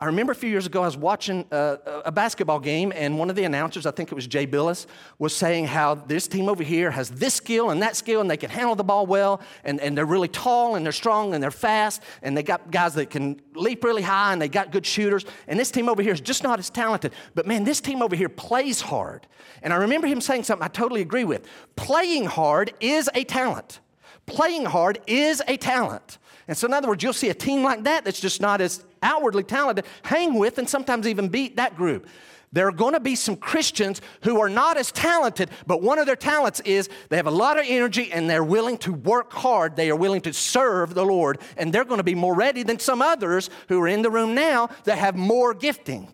[0.00, 3.30] I remember a few years ago, I was watching a, a, basketball game, and one
[3.30, 4.86] of the announcers, I think it was Jay Bilas,
[5.18, 8.36] was saying how this team over here has this skill and that skill, and they
[8.36, 11.50] can handle the ball well, and, and they're really tall, and they're strong, and they're
[11.50, 15.24] fast, and they got guys that can leap really high, and they got good shooters.
[15.48, 17.12] And this team over here is just not as talented.
[17.34, 19.26] But man, this team over here plays hard.
[19.62, 21.44] And I remember him saying something I totally agree with.
[21.74, 23.80] Playing hard is a talent.
[24.26, 26.18] Playing hard is a talent.
[26.46, 28.84] And so, in other words, you'll see a team like that that's just not as
[29.02, 32.06] outwardly talented hang with and sometimes even beat that group.
[32.52, 36.06] There are going to be some Christians who are not as talented, but one of
[36.06, 39.76] their talents is they have a lot of energy and they're willing to work hard.
[39.76, 42.78] They are willing to serve the Lord, and they're going to be more ready than
[42.78, 46.08] some others who are in the room now that have more gifting.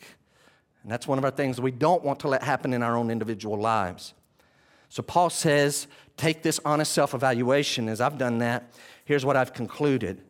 [0.83, 3.11] And that's one of our things we don't want to let happen in our own
[3.11, 4.13] individual lives.
[4.89, 7.89] So Paul says, take this honest self evaluation.
[7.89, 10.21] As I've done that, here's what I've concluded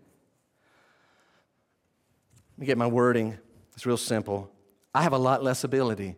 [2.55, 3.37] let me get my wording.
[3.75, 4.49] It's real simple.
[4.95, 6.15] I have a lot less ability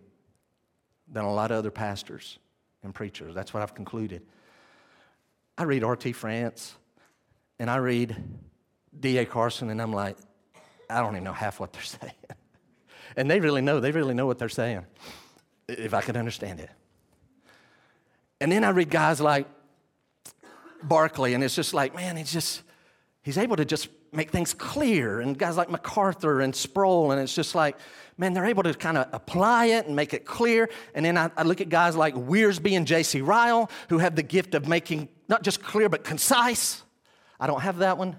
[1.08, 2.38] than a lot of other pastors
[2.82, 3.34] and preachers.
[3.34, 4.20] That's what I've concluded.
[5.56, 6.12] I read R.T.
[6.12, 6.76] France
[7.58, 8.16] and I read
[9.00, 9.24] D.A.
[9.24, 10.18] Carson, and I'm like,
[10.90, 12.12] I don't even know half what they're saying.
[13.16, 14.84] and they really know, they really know what they're saying,
[15.68, 16.70] if I could understand it.
[18.42, 19.46] And then I read guys like
[20.82, 22.62] Barclay, and it's just like, man, he's just,
[23.22, 25.20] he's able to just make things clear.
[25.20, 27.76] And guys like MacArthur and Sproul, and it's just like,
[28.18, 30.68] man, they're able to kind of apply it and make it clear.
[30.94, 33.20] And then I, I look at guys like Wiersbe and J.C.
[33.20, 36.82] Ryle, who have the gift of making not just clear, but concise.
[37.38, 38.16] I don't have that one.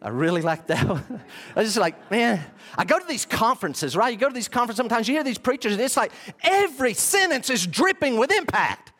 [0.00, 1.20] I really like that one.
[1.56, 2.44] I was just like, man,
[2.76, 4.12] I go to these conferences, right?
[4.12, 7.50] You go to these conferences, sometimes you hear these preachers, and it's like every sentence
[7.50, 8.92] is dripping with impact.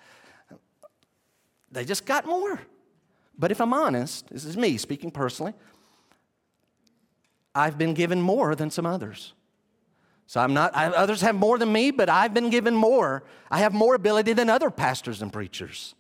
[1.70, 2.61] They just got more.
[3.37, 5.55] But if I'm honest, this is me speaking personally,
[7.55, 9.33] I've been given more than some others.
[10.27, 13.25] So I'm not, I, others have more than me, but I've been given more.
[13.51, 15.95] I have more ability than other pastors and preachers.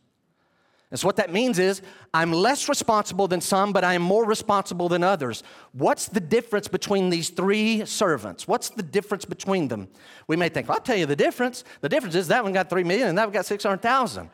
[0.90, 4.24] And so what that means is I'm less responsible than some, but I am more
[4.24, 5.42] responsible than others.
[5.72, 8.46] What's the difference between these three servants?
[8.46, 9.88] What's the difference between them?
[10.28, 11.64] We may think, well, I'll tell you the difference.
[11.80, 14.30] The difference is that one got three million and that one got 600,000.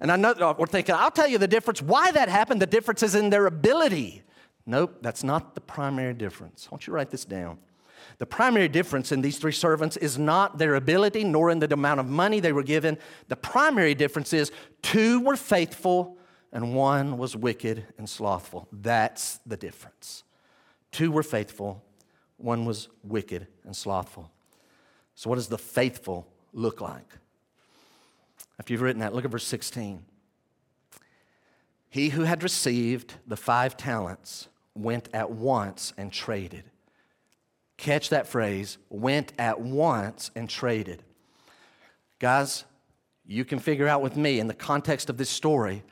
[0.00, 1.82] And I know we're thinking, I'll tell you the difference.
[1.82, 4.22] Why that happened, the difference is in their ability.
[4.66, 6.66] Nope, that's not the primary difference.
[6.66, 7.58] I want you to write this down.
[8.18, 12.00] The primary difference in these three servants is not their ability nor in the amount
[12.00, 12.98] of money they were given.
[13.28, 16.18] The primary difference is two were faithful
[16.52, 18.68] and one was wicked and slothful.
[18.72, 20.22] That's the difference.
[20.92, 21.82] Two were faithful,
[22.36, 24.30] one was wicked and slothful.
[25.16, 27.16] So, what does the faithful look like?
[28.58, 30.04] After you've written that, look at verse 16.
[31.88, 36.64] He who had received the five talents went at once and traded.
[37.76, 41.02] Catch that phrase went at once and traded.
[42.18, 42.64] Guys,
[43.26, 45.82] you can figure out with me in the context of this story.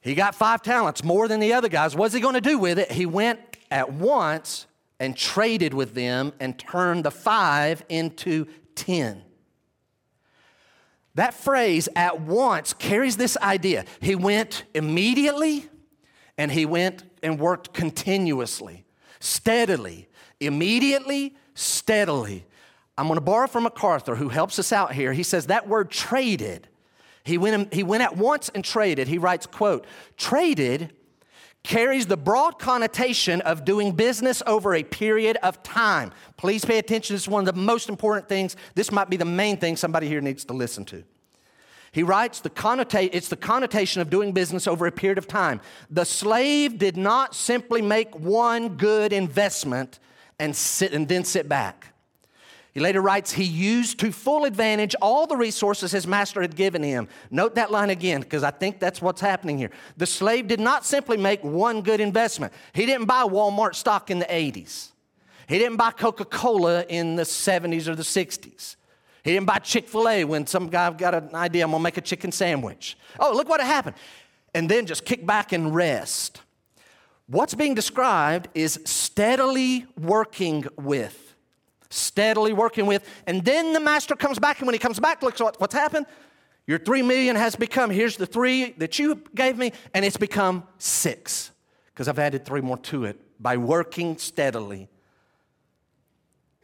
[0.00, 1.94] He got five talents, more than the other guys.
[1.94, 2.90] What's he going to do with it?
[2.92, 4.66] He went at once
[4.98, 9.22] and traded with them and turned the five into 10.
[11.16, 13.84] That phrase, at once, carries this idea.
[14.00, 15.68] He went immediately
[16.38, 18.84] and he went and worked continuously,
[19.20, 20.08] steadily,
[20.40, 22.46] immediately, steadily.
[22.96, 25.12] I'm going to borrow from MacArthur, who helps us out here.
[25.12, 26.68] He says that word traded.
[27.24, 29.08] He went, he went at once and traded.
[29.08, 30.92] He writes, quote, traded
[31.62, 36.12] carries the broad connotation of doing business over a period of time.
[36.36, 37.14] Please pay attention.
[37.14, 38.56] This is one of the most important things.
[38.74, 41.04] This might be the main thing somebody here needs to listen to.
[41.92, 45.60] He writes, the connota- it's the connotation of doing business over a period of time.
[45.90, 49.98] The slave did not simply make one good investment
[50.38, 51.92] and, sit, and then sit back.
[52.72, 56.84] He later writes, he used to full advantage all the resources his master had given
[56.84, 57.08] him.
[57.28, 59.72] Note that line again, because I think that's what's happening here.
[59.96, 62.52] The slave did not simply make one good investment.
[62.72, 64.90] He didn't buy Walmart stock in the 80s,
[65.48, 68.76] he didn't buy Coca Cola in the 70s or the 60s.
[69.22, 71.96] He didn't buy Chick fil A when some guy got an idea, I'm gonna make
[71.96, 72.96] a chicken sandwich.
[73.18, 73.96] Oh, look what happened.
[74.54, 76.42] And then just kick back and rest.
[77.26, 81.36] What's being described is steadily working with.
[81.90, 83.08] Steadily working with.
[83.26, 86.06] And then the master comes back, and when he comes back, looks what, what's happened.
[86.66, 90.64] Your three million has become, here's the three that you gave me, and it's become
[90.78, 91.50] six,
[91.86, 94.88] because I've added three more to it by working steadily.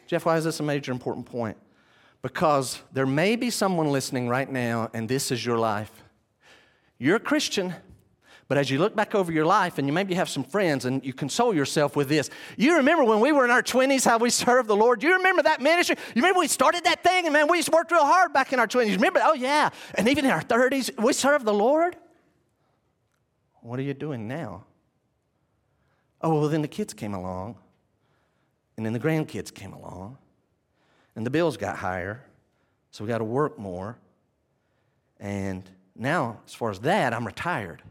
[0.06, 1.56] Jeff, why is this a major important point?
[2.22, 5.90] Because there may be someone listening right now, and this is your life.
[6.98, 7.74] You're a Christian,
[8.48, 11.04] but as you look back over your life and you maybe have some friends and
[11.04, 14.30] you console yourself with this, you remember when we were in our 20s how we
[14.30, 15.02] served the Lord?
[15.02, 15.96] You remember that ministry?
[16.14, 18.60] You remember we started that thing and man, we just worked real hard back in
[18.60, 18.86] our 20s.
[18.86, 19.20] You remember?
[19.22, 19.70] Oh, yeah.
[19.94, 21.96] And even in our 30s, we served the Lord?
[23.62, 24.64] What are you doing now?
[26.22, 27.56] Oh, well, then the kids came along,
[28.76, 30.18] and then the grandkids came along,
[31.16, 32.22] and the bills got higher,
[32.90, 33.98] so we got to work more.
[35.18, 37.82] And now, as far as that, I'm retired.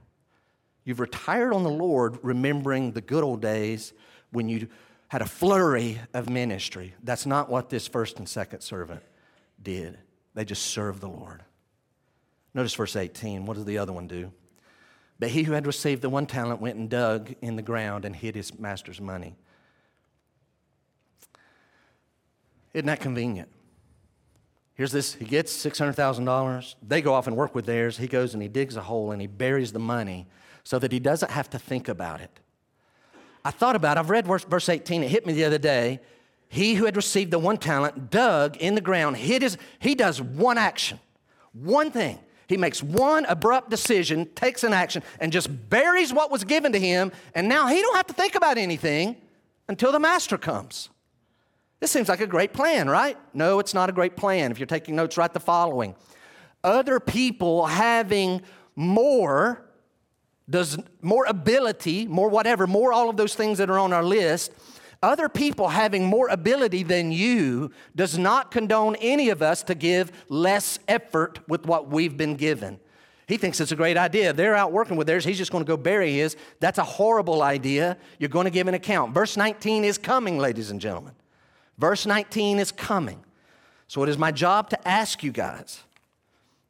[0.86, 3.94] You've retired on the Lord, remembering the good old days
[4.32, 4.68] when you
[5.08, 6.94] had a flurry of ministry.
[7.04, 9.02] That's not what this first and second servant
[9.62, 9.98] did.
[10.36, 11.42] They just served the Lord.
[12.54, 13.46] Notice verse 18.
[13.46, 14.32] What does the other one do?
[15.18, 18.16] But he who had received the one talent went and dug in the ground and
[18.16, 19.36] hid his master's money.
[22.76, 23.48] Isn't that convenient?
[24.74, 26.76] Here's this, he gets $600,000.
[26.86, 27.98] They go off and work with theirs.
[27.98, 30.28] He goes and he digs a hole and he buries the money
[30.66, 32.38] so that he doesn't have to think about it.
[33.46, 34.02] I thought about, it.
[34.02, 36.02] I've read verse, verse 18, it hit me the other day.
[36.50, 40.58] He who had received the one talent dug in the ground, his, he does one
[40.58, 41.00] action,
[41.54, 42.20] one thing.
[42.48, 46.80] He makes one abrupt decision, takes an action, and just buries what was given to
[46.80, 49.16] him, and now he don't have to think about anything
[49.70, 50.90] until the master comes.
[51.80, 53.18] This seems like a great plan, right?
[53.34, 54.52] No, it's not a great plan.
[54.52, 55.96] If you're taking notes, write the following
[56.64, 58.42] Other people having
[58.76, 59.62] more
[60.50, 64.52] does more ability, more whatever, more all of those things that are on our list,
[65.02, 70.12] other people having more ability than you does not condone any of us to give
[70.30, 72.80] less effort with what we've been given.
[73.28, 74.34] He thinks it's a great idea.
[74.34, 75.26] They're out working with theirs.
[75.26, 76.36] He's just going to go bury his.
[76.60, 77.98] That's a horrible idea.
[78.20, 79.14] You're going to give an account.
[79.14, 81.14] Verse 19 is coming, ladies and gentlemen.
[81.78, 83.24] Verse 19 is coming.
[83.88, 85.84] So it is my job to ask you guys.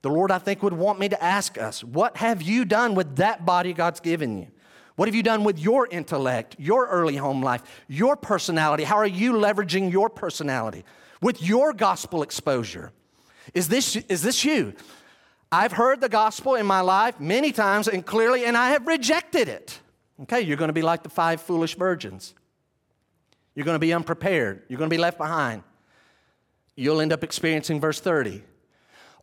[0.01, 3.15] The Lord, I think, would want me to ask us what have you done with
[3.17, 4.47] that body God's given you?
[4.95, 8.83] What have you done with your intellect, your early home life, your personality?
[8.83, 10.85] How are you leveraging your personality
[11.21, 12.91] with your gospel exposure?
[13.53, 14.73] Is this, is this you?
[15.51, 19.47] I've heard the gospel in my life many times and clearly, and I have rejected
[19.47, 19.79] it.
[20.23, 22.33] Okay, you're going to be like the five foolish virgins.
[23.55, 24.63] You're going to be unprepared.
[24.67, 25.63] You're going to be left behind.
[26.75, 28.43] You'll end up experiencing verse 30.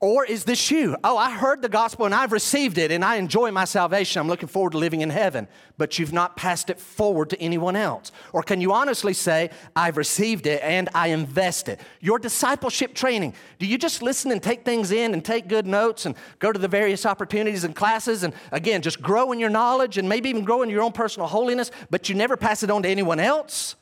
[0.03, 0.97] Or is this you?
[1.05, 4.18] Oh, I heard the gospel and I've received it and I enjoy my salvation.
[4.18, 5.47] I'm looking forward to living in heaven,
[5.79, 8.11] but you've not passed it forward to anyone else.
[8.33, 11.79] Or can you honestly say, I've received it and I invest it?
[12.00, 16.04] Your discipleship training, do you just listen and take things in and take good notes
[16.04, 19.98] and go to the various opportunities and classes and again, just grow in your knowledge
[19.98, 22.83] and maybe even grow in your own personal holiness, but you never pass it on
[22.83, 23.77] to anyone else?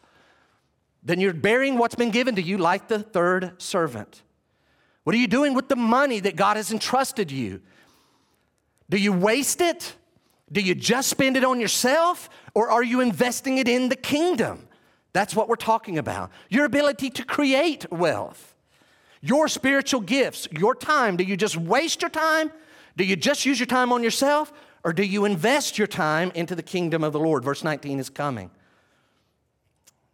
[1.02, 4.22] Then you're bearing what's been given to you like the third servant.
[5.04, 7.62] What are you doing with the money that God has entrusted you?
[8.90, 9.94] Do you waste it?
[10.52, 12.28] Do you just spend it on yourself?
[12.54, 14.68] Or are you investing it in the kingdom?
[15.12, 16.30] That's what we're talking about.
[16.48, 18.54] Your ability to create wealth.
[19.22, 22.50] Your spiritual gifts, your time, do you just waste your time?
[22.96, 24.52] Do you just use your time on yourself?
[24.82, 27.44] Or do you invest your time into the kingdom of the Lord?
[27.44, 28.50] Verse 19 is coming.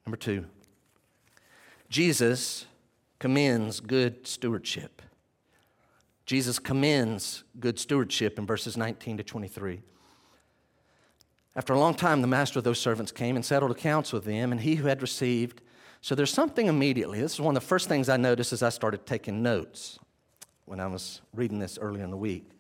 [0.04, 0.46] Number two,
[1.88, 2.66] Jesus
[3.18, 5.02] commends good stewardship.
[6.26, 9.80] Jesus commends good stewardship in verses 19 to 23.
[11.54, 14.52] After a long time, the master of those servants came and settled accounts with them,
[14.52, 15.62] and he who had received.
[16.02, 17.20] So there's something immediately.
[17.20, 19.98] This is one of the first things I noticed as I started taking notes
[20.66, 22.50] when I was reading this earlier in the week.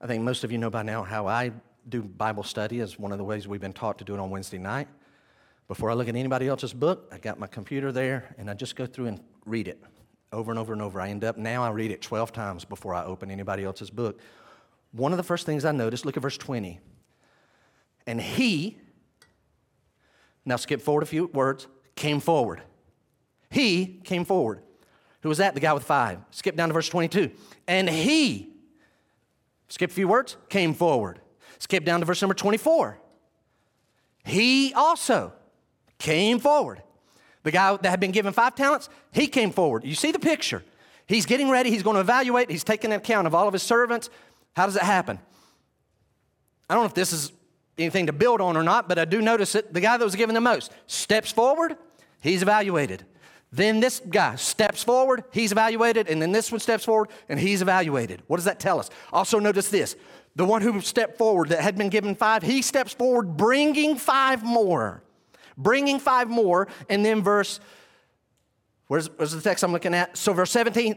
[0.00, 1.50] I think most of you know by now how I
[1.88, 4.30] do Bible study is one of the ways we've been taught to do it on
[4.30, 4.88] Wednesday night.
[5.68, 8.76] Before I look at anybody else's book, I got my computer there and I just
[8.76, 9.82] go through and read it
[10.32, 11.00] over and over and over.
[11.00, 14.20] I end up now I read it 12 times before I open anybody else's book.
[14.92, 16.80] One of the first things I noticed, look at verse 20.
[18.06, 18.76] And he,
[20.44, 21.66] now skip forward a few words,
[21.96, 22.62] came forward.
[23.50, 24.60] He came forward.
[25.22, 25.54] Who was that?
[25.54, 26.18] The guy with five.
[26.30, 27.30] Skip down to verse 22.
[27.66, 28.52] And he,
[29.68, 31.20] skip a few words, came forward.
[31.64, 32.98] Skip down to verse number 24.
[34.22, 35.32] He also
[35.98, 36.82] came forward.
[37.42, 39.82] The guy that had been given five talents, he came forward.
[39.82, 40.62] You see the picture.
[41.06, 43.62] He's getting ready, he's going to evaluate, he's taking an account of all of his
[43.62, 44.10] servants.
[44.54, 45.18] How does it happen?
[46.68, 47.32] I don't know if this is
[47.78, 49.72] anything to build on or not, but I do notice it.
[49.72, 51.78] The guy that was given the most steps forward,
[52.20, 53.06] he's evaluated.
[53.50, 57.62] Then this guy steps forward, he's evaluated, and then this one steps forward and he's
[57.62, 58.22] evaluated.
[58.26, 58.90] What does that tell us?
[59.14, 59.96] Also, notice this
[60.36, 64.42] the one who stepped forward that had been given five, he steps forward bringing five
[64.42, 65.04] more
[65.56, 66.68] bringing five more.
[66.88, 67.60] And then verse,
[68.88, 70.16] where's, where's the text I'm looking at?
[70.16, 70.96] So, verse 17,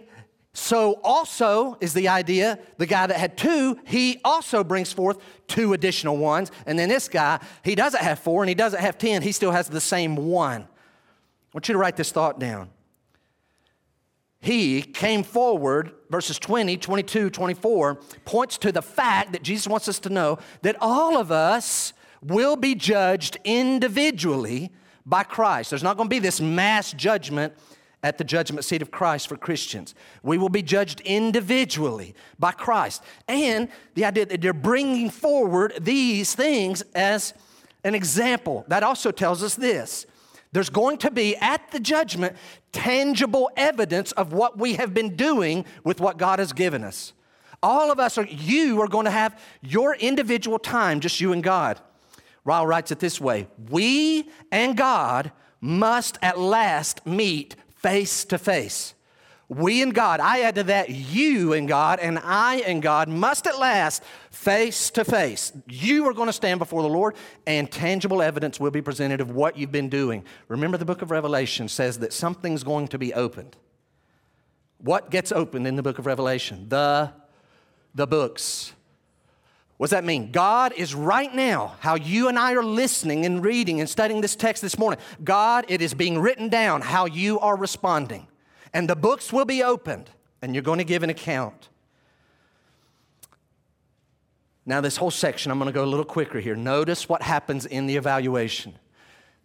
[0.53, 5.17] so also is the idea the guy that had two, he also brings forth
[5.47, 6.51] two additional ones.
[6.65, 9.51] And then this guy, he doesn't have four and he doesn't have 10, he still
[9.51, 10.63] has the same one.
[10.63, 10.67] I
[11.53, 12.69] want you to write this thought down.
[14.39, 19.99] He came forward, verses 20, 22, 24, points to the fact that Jesus wants us
[19.99, 24.71] to know that all of us will be judged individually
[25.05, 25.71] by Christ.
[25.71, 27.53] There's not going to be this mass judgment
[28.03, 29.95] at the judgment seat of Christ for Christians.
[30.21, 33.03] We will be judged individually by Christ.
[33.27, 37.33] And the idea that they're bringing forward these things as
[37.83, 40.05] an example, that also tells us this.
[40.57, 42.35] There's going to be at the judgment
[42.71, 47.13] tangible evidence of what we have been doing with what God has given us.
[47.61, 51.43] All of us are, you are going to have your individual time, just you and
[51.43, 51.79] God.
[52.43, 55.31] Ryle writes it this way We and God
[55.61, 58.95] must at last meet face to face.
[59.49, 63.47] We and God, I add to that, you and God, and I and God must
[63.47, 65.53] at last face to face.
[65.69, 69.31] You are going to stand before the Lord, and tangible evidence will be presented of
[69.31, 70.25] what you've been doing.
[70.49, 73.55] Remember, the book of Revelation says that something's going to be opened.
[74.79, 76.67] What gets opened in the book of Revelation?
[76.67, 77.13] The,
[77.95, 78.73] the books.
[79.77, 80.33] What does that mean?
[80.33, 84.35] God is right now, how you and I are listening and reading and studying this
[84.35, 84.99] text this morning.
[85.23, 88.27] God, it is being written down how you are responding.
[88.77, 91.69] And the books will be opened, and you're going to give an account.
[94.67, 96.55] Now, this whole section, I'm going to go a little quicker here.
[96.55, 98.75] Notice what happens in the evaluation.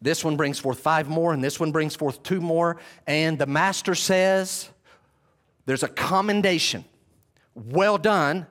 [0.02, 2.76] This one brings forth five more, and this one brings forth two more.
[3.06, 4.68] And the master says,
[5.64, 6.84] There's a commendation.
[7.54, 8.46] Well done,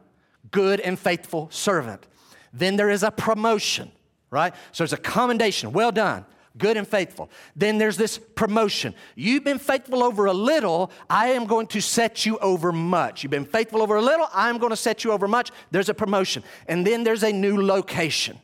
[0.49, 2.07] good and faithful servant.
[2.53, 3.91] Then there is a promotion,
[4.31, 4.55] right?
[4.71, 5.73] So there's a commendation.
[5.73, 6.25] Well done,
[6.57, 7.29] good and faithful.
[7.55, 8.93] Then there's this promotion.
[9.15, 13.23] You've been faithful over a little, I am going to set you over much.
[13.23, 15.51] You've been faithful over a little, I'm going to set you over much.
[15.71, 16.43] There's a promotion.
[16.67, 18.39] And then there's a new location.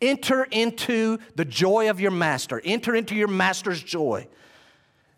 [0.00, 4.28] Enter into the joy of your master, enter into your master's joy.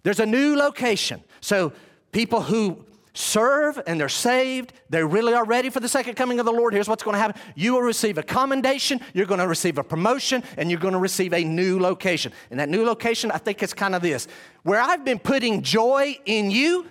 [0.02, 1.22] There's a new location.
[1.40, 1.72] So
[2.12, 2.85] people who
[3.16, 6.74] serve and they're saved, they really are ready for the second coming of the Lord,
[6.74, 7.40] here's what's going to happen.
[7.54, 11.00] You will receive a commendation, you're going to receive a promotion, and you're going to
[11.00, 12.32] receive a new location.
[12.50, 14.28] And that new location, I think it's kind of this
[14.62, 16.86] where I've been putting joy in you,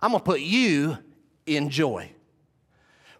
[0.00, 0.98] I'm going to put you
[1.46, 2.10] in joy.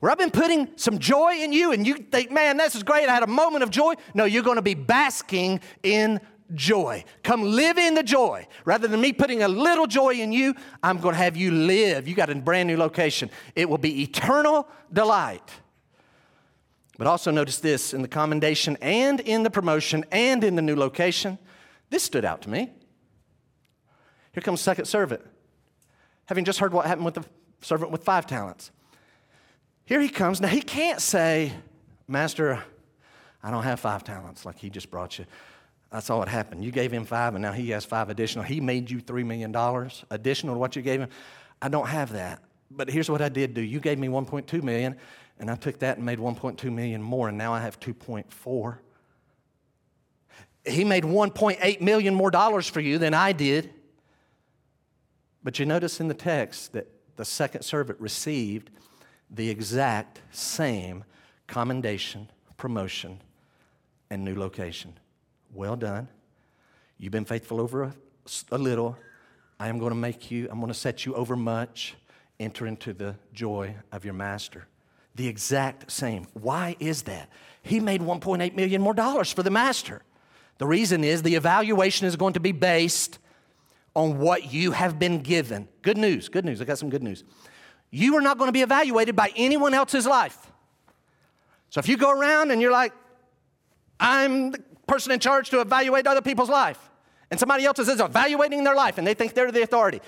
[0.00, 3.09] Where I've been putting some joy in you, and you think, man, this is great,
[3.09, 3.94] I had a moment of joy.
[4.14, 6.20] No, you're going to be basking in
[6.55, 7.05] joy.
[7.22, 8.46] Come live in the joy.
[8.64, 12.07] Rather than me putting a little joy in you, I'm going to have you live.
[12.07, 13.30] You got a brand new location.
[13.55, 15.50] It will be eternal delight.
[16.98, 20.76] But also notice this in the commendation and in the promotion and in the new
[20.76, 21.38] location.
[21.90, 22.70] This stood out to me.
[24.32, 25.22] Here comes second servant.
[26.26, 27.24] Having just heard what happened with the
[27.61, 28.70] servant with five talents.
[29.84, 30.40] Here he comes.
[30.40, 31.53] Now he can't say,
[32.07, 32.62] Master,
[33.42, 35.26] I don't have five talents like he just brought you.
[35.93, 36.64] That's all that happened.
[36.64, 38.45] You gave him five, and now he has five additional.
[38.45, 39.55] He made you $3 million
[40.11, 41.11] additional to what you gave him.
[41.61, 42.43] I don't have that.
[42.70, 43.61] But here's what I did do.
[43.61, 44.97] You gave me 1.2 million,
[45.38, 48.78] and I took that and made 1.2 million more, and now I have 2.4.
[50.64, 53.74] He made 1.8 million more dollars for you than I did.
[55.45, 58.70] But you notice in the text that the second servant received
[59.28, 61.05] the exact same
[61.47, 63.20] commendation, promotion,
[64.09, 64.95] and new location.
[65.53, 66.09] Well done.
[66.98, 67.94] You've been faithful over a,
[68.50, 68.96] a little.
[69.61, 71.94] I am going to make you, I'm going to set you over much.
[72.40, 74.66] Enter into the joy of your master.
[75.14, 76.26] The exact same.
[76.32, 77.28] Why is that?
[77.62, 80.03] He made 1.8 million more dollars for the master.
[80.59, 83.18] The reason is the evaluation is going to be based
[83.94, 85.68] on what you have been given.
[85.82, 86.61] Good news, good news.
[86.61, 87.24] I got some good news.
[87.90, 90.50] You are not going to be evaluated by anyone else's life.
[91.68, 92.92] So if you go around and you're like,
[94.00, 96.91] I'm the person in charge to evaluate other people's life,
[97.30, 100.01] and somebody else is evaluating their life and they think they're the authority,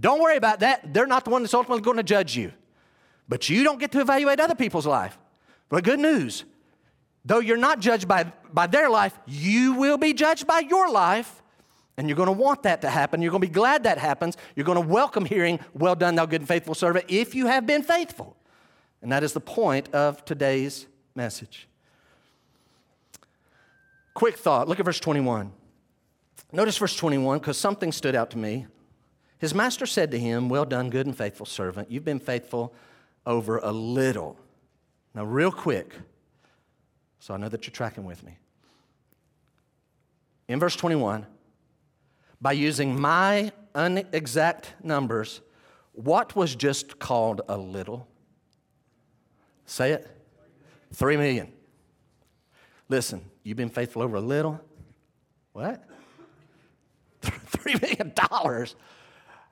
[0.00, 0.92] don't worry about that.
[0.92, 2.52] They're not the one that's ultimately going to judge you.
[3.28, 5.16] But you don't get to evaluate other people's life.
[5.68, 6.44] But good news,
[7.24, 11.42] though you're not judged by, by their life, you will be judged by your life
[11.96, 13.22] and you're going to want that to happen.
[13.22, 14.36] You're going to be glad that happens.
[14.56, 17.66] You're going to welcome hearing, Well done, thou good and faithful servant, if you have
[17.66, 18.36] been faithful.
[19.00, 21.68] And that is the point of today's message.
[24.14, 25.52] Quick thought look at verse 21.
[26.52, 28.66] Notice verse 21 because something stood out to me.
[29.38, 31.90] His master said to him, Well done, good and faithful servant.
[31.90, 32.72] You've been faithful
[33.26, 34.38] over a little.
[35.14, 35.94] Now, real quick,
[37.18, 38.38] so I know that you're tracking with me.
[40.48, 41.26] In verse 21,
[42.40, 45.40] by using my unexact numbers,
[45.92, 48.06] what was just called a little?
[49.66, 50.06] Say it.
[50.92, 51.52] Three million.
[52.88, 54.60] Listen, you've been faithful over a little.
[55.52, 55.84] What?
[57.22, 58.74] Three million dollars.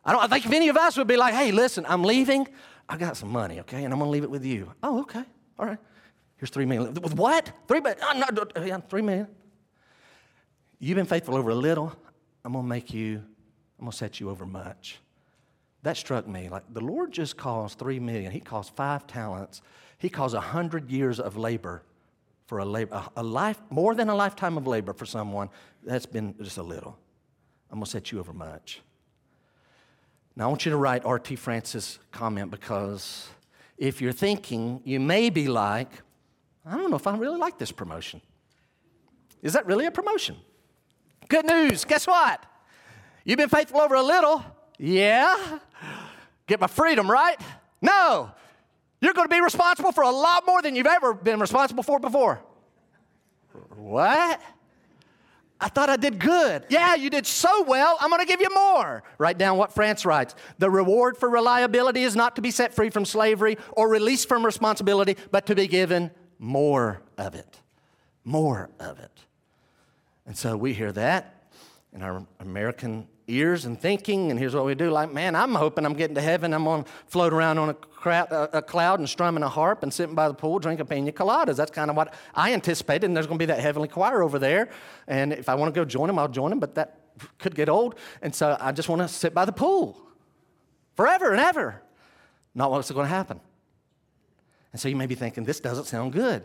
[0.05, 2.49] I don't I think if any of us would be like, hey, listen, I'm leaving.
[2.89, 4.73] I got some money, okay, and I'm gonna leave it with you.
[4.83, 5.23] Oh, okay.
[5.59, 5.79] All right.
[6.37, 6.93] Here's three million.
[6.95, 7.53] With what?
[7.69, 8.03] Three million?
[8.03, 9.29] Uh, no, yeah, three million.
[10.81, 11.95] You've been faithful over a little.
[12.45, 13.19] I'm going to make you,
[13.79, 14.99] I'm going to set you over much.
[15.85, 16.49] That struck me.
[16.49, 18.33] Like the Lord just calls three million.
[18.33, 19.63] He calls five talents.
[19.99, 21.85] He calls a hundred years of labor
[22.53, 25.49] for a labor, a life, more than a lifetime of labor for someone.
[25.83, 26.99] That's been just a little.
[27.71, 28.83] I'm going to set you over much.
[30.37, 31.37] Now, I want you to write R.T.
[31.37, 33.31] France's comment because
[33.79, 35.89] if you're thinking, you may be like,
[36.67, 38.21] I don't know if I really like this promotion.
[39.41, 40.37] Is that really a promotion?
[41.29, 41.87] Good news.
[41.87, 42.45] Guess what?
[43.25, 44.45] You've been faithful over a little.
[44.79, 45.59] Yeah.
[46.47, 47.41] Get my freedom, right?
[47.81, 48.31] No.
[49.03, 51.99] You're going to be responsible for a lot more than you've ever been responsible for
[51.99, 52.41] before.
[53.75, 54.41] What?
[55.61, 56.65] I thought I did good.
[56.69, 57.99] Yeah, you did so well.
[58.01, 59.03] I'm going to give you more.
[59.19, 60.37] Write down what France writes.
[60.59, 64.47] The reward for reliability is not to be set free from slavery or released from
[64.47, 67.59] responsibility, but to be given more of it.
[68.25, 69.11] More of it.
[70.27, 71.45] And so we hear that
[71.93, 75.87] in our American ears and thinking, and here's what we do like, man, I'm hoping
[75.87, 76.53] I'm getting to heaven.
[76.53, 80.15] I'm going to float around on a, a, cloud and strumming a harp and sitting
[80.15, 81.57] by the pool drinking pina coladas.
[81.57, 84.39] That's kind of what I anticipated, and there's going to be that heavenly choir over
[84.39, 84.71] there.
[85.07, 86.99] And if I want to go join them, I'll join them, but that
[87.39, 87.95] could get old.
[88.21, 90.01] And so I just want to sit by the pool
[90.95, 91.83] forever and ever.
[92.55, 93.41] Not what's going to happen.
[94.73, 96.43] And so you may be thinking, this doesn't sound good.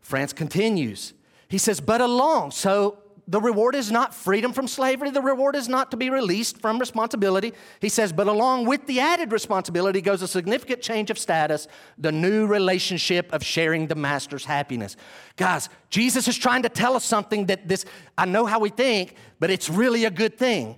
[0.00, 1.14] France continues.
[1.48, 2.50] He says, but along.
[2.50, 5.10] So the reward is not freedom from slavery.
[5.10, 7.54] The reward is not to be released from responsibility.
[7.80, 11.66] He says, but along with the added responsibility goes a significant change of status,
[11.96, 14.96] the new relationship of sharing the master's happiness.
[15.36, 17.86] Guys, Jesus is trying to tell us something that this,
[18.18, 20.76] I know how we think, but it's really a good thing.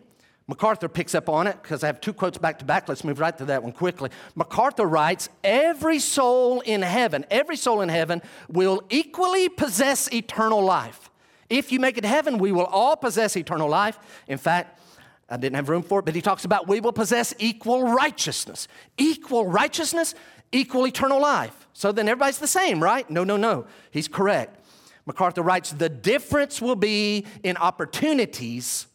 [0.48, 2.88] MacArthur picks up on it because I have two quotes back to back.
[2.88, 4.10] Let's move right to that one quickly.
[4.36, 11.10] MacArthur writes Every soul in heaven, every soul in heaven will equally possess eternal life.
[11.48, 13.98] If you make it to heaven, we will all possess eternal life.
[14.26, 14.80] In fact,
[15.28, 18.68] I didn't have room for it, but he talks about we will possess equal righteousness.
[18.96, 20.14] Equal righteousness,
[20.52, 21.68] equal eternal life.
[21.72, 23.08] So then everybody's the same, right?
[23.10, 23.66] No, no, no.
[23.90, 24.60] He's correct.
[25.04, 28.86] MacArthur writes the difference will be in opportunities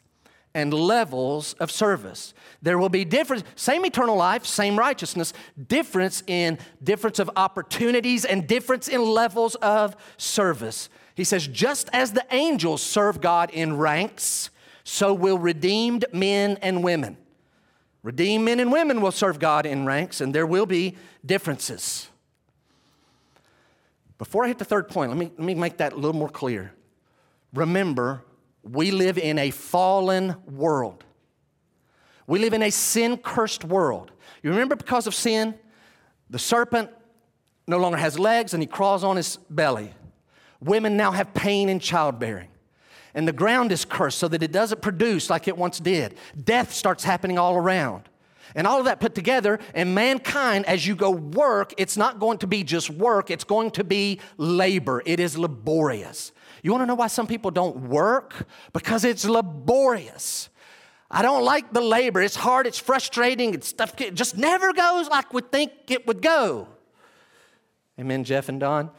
[0.53, 2.33] and levels of service.
[2.61, 5.33] There will be difference, same eternal life, same righteousness,
[5.67, 10.89] difference in difference of opportunities and difference in levels of service.
[11.15, 14.49] He says, just as the angels serve God in ranks,
[14.83, 17.17] so will redeemed men and women.
[18.03, 20.95] Redeemed men and women will serve God in ranks, and there will be
[21.25, 22.09] differences.
[24.17, 26.29] Before I hit the third point, let me, let me make that a little more
[26.29, 26.73] clear.
[27.53, 28.23] Remember,
[28.63, 31.03] we live in a fallen world.
[32.27, 34.11] We live in a sin cursed world.
[34.41, 35.55] You remember because of sin,
[36.29, 36.89] the serpent
[37.67, 39.93] no longer has legs and he crawls on his belly.
[40.61, 42.47] Women now have pain in childbearing.
[43.13, 46.15] And the ground is cursed so that it doesn't produce like it once did.
[46.41, 48.07] Death starts happening all around.
[48.55, 52.37] And all of that put together, and mankind, as you go work, it's not going
[52.39, 55.01] to be just work, it's going to be labor.
[55.05, 56.31] It is laborious.
[56.61, 58.47] You wanna know why some people don't work?
[58.73, 60.49] Because it's laborious.
[61.09, 62.21] I don't like the labor.
[62.21, 66.21] It's hard, it's frustrating, it's stuff it just never goes like we think it would
[66.21, 66.67] go.
[67.99, 68.89] Amen, Jeff and Don?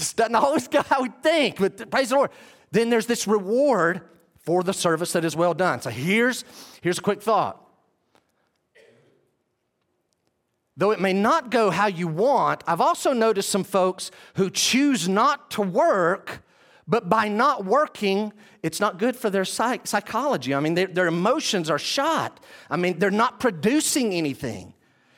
[0.00, 2.30] It just doesn't always how we think, but praise the Lord.
[2.70, 4.00] Then there's this reward
[4.38, 5.82] for the service that is well done.
[5.82, 6.42] So here's,
[6.80, 7.62] here's a quick thought.
[10.74, 15.06] Though it may not go how you want, I've also noticed some folks who choose
[15.06, 16.42] not to work,
[16.88, 18.32] but by not working,
[18.62, 20.54] it's not good for their psych- psychology.
[20.54, 22.40] I mean, their, their emotions are shot.
[22.70, 24.72] I mean, they're not producing anything.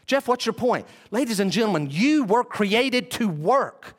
[0.07, 0.89] Jeff, what's your point?
[1.13, 3.95] Ladies and gentlemen, you were created to work.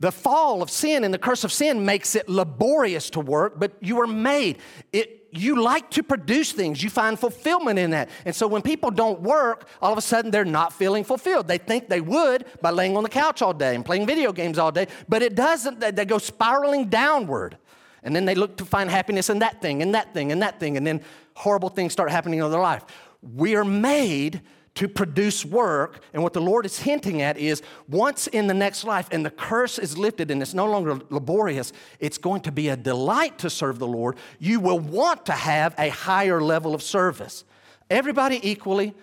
[0.00, 3.72] The fall of sin and the curse of sin makes it laborious to work, but
[3.80, 4.58] you were made.
[4.94, 6.82] It, you like to produce things.
[6.82, 8.08] You find fulfillment in that.
[8.24, 11.48] And so when people don't work, all of a sudden they're not feeling fulfilled.
[11.48, 14.58] They think they would by laying on the couch all day and playing video games
[14.58, 15.80] all day, but it doesn't.
[15.80, 17.58] They go spiraling downward.
[18.02, 20.58] And then they look to find happiness in that thing, and that thing, and that
[20.58, 21.02] thing, and then
[21.34, 22.84] horrible things start happening in their life.
[23.20, 24.40] We are made
[24.80, 26.02] to produce work.
[26.14, 29.30] And what the Lord is hinting at is once in the next life and the
[29.30, 33.50] curse is lifted and it's no longer laborious, it's going to be a delight to
[33.50, 34.16] serve the Lord.
[34.38, 37.44] You will want to have a higher level of service.
[37.90, 38.94] Everybody equally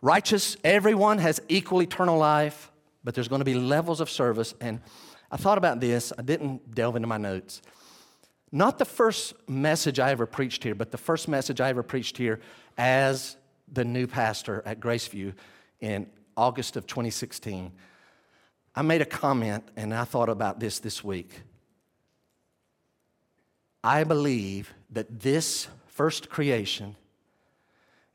[0.00, 2.72] righteous, everyone has equal eternal life,
[3.04, 4.54] but there's going to be levels of service.
[4.62, 4.80] And
[5.30, 7.60] I thought about this, I didn't delve into my notes.
[8.50, 12.16] Not the first message I ever preached here, but the first message I ever preached
[12.16, 12.40] here
[12.78, 13.36] as
[13.72, 15.34] the new pastor at Graceview
[15.80, 16.06] in
[16.36, 17.72] August of 2016,
[18.74, 21.42] I made a comment and I thought about this this week.
[23.82, 26.96] I believe that this first creation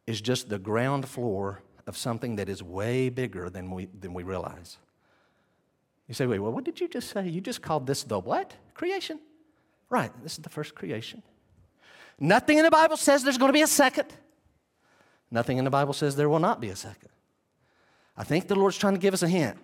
[0.08, 4.24] is just the ground floor of something that is way bigger than we, than we
[4.24, 4.78] realize.
[6.08, 7.28] You say, wait, well, what did you just say?
[7.28, 8.54] You just called this the what?
[8.74, 9.20] Creation?
[9.89, 11.22] Right, this is the first creation.
[12.20, 14.08] Nothing in the Bible says there's going to be a second.
[15.32, 17.09] Nothing in the Bible says there will not be a second.
[18.17, 19.57] I think the Lord's trying to give us a hint.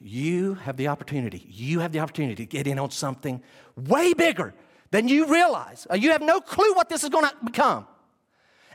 [0.00, 3.42] You have the opportunity, you have the opportunity to get in on something
[3.76, 4.54] way bigger
[4.90, 5.86] than you realize.
[5.90, 7.86] Uh, you have no clue what this is going to become.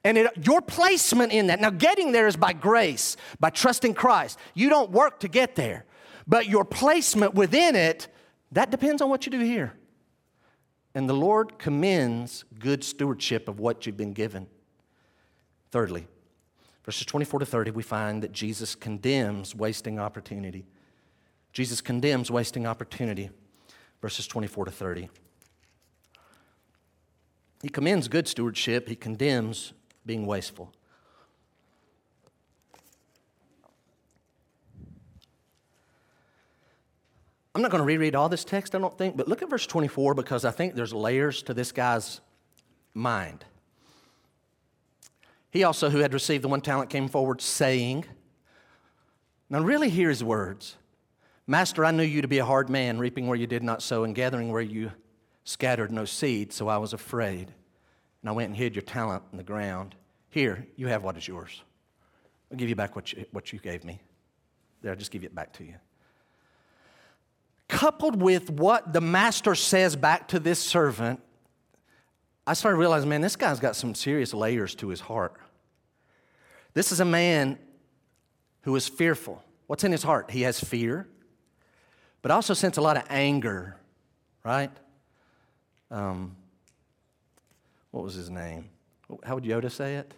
[0.03, 4.37] And it, your placement in that, now getting there is by grace, by trusting Christ.
[4.53, 5.85] You don't work to get there,
[6.27, 8.09] but your placement within it,
[8.51, 9.73] that depends on what you do here.
[10.93, 14.47] And the Lord commends good stewardship of what you've been given.
[15.71, 16.05] Thirdly,
[16.83, 20.65] verses 24 to 30, we find that Jesus condemns wasting opportunity.
[21.51, 23.29] Jesus condemns wasting opportunity,
[24.01, 25.09] verses 24 to 30.
[27.61, 29.73] He commends good stewardship, he condemns
[30.05, 30.73] being wasteful.
[37.55, 39.67] I'm not going to reread all this text, I don't think, but look at verse
[39.67, 42.19] 24 because I think there's layers to this guy's
[42.95, 43.45] mind.
[45.53, 48.05] He also, who had received the one talent, came forward saying,
[49.51, 50.77] Now, really hear his words
[51.45, 54.03] Master, I knew you to be a hard man, reaping where you did not sow
[54.03, 54.91] and gathering where you
[55.43, 57.51] scattered no seed, so I was afraid.
[58.21, 59.93] And I went and hid your talent in the ground.
[60.31, 61.61] Here, you have what is yours.
[62.49, 64.01] I'll give you back what you, what you gave me.
[64.81, 65.75] There, I'll just give it back to you.
[67.67, 71.19] Coupled with what the master says back to this servant,
[72.47, 75.35] I started realizing, man, this guy's got some serious layers to his heart.
[76.73, 77.57] This is a man
[78.61, 79.43] who is fearful.
[79.67, 80.31] What's in his heart?
[80.31, 81.07] He has fear,
[82.21, 83.77] but also sense a lot of anger,
[84.43, 84.71] right?
[85.91, 86.35] Um,
[87.91, 88.69] what was his name?
[89.23, 90.13] How would Yoda say it?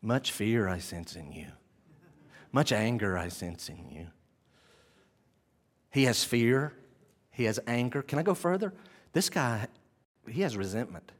[0.00, 1.48] Much fear I sense in you.
[2.52, 4.06] Much anger I sense in you.
[5.90, 6.72] He has fear.
[7.30, 8.02] He has anger.
[8.02, 8.72] Can I go further?
[9.12, 9.66] This guy,
[10.28, 11.12] he has resentment.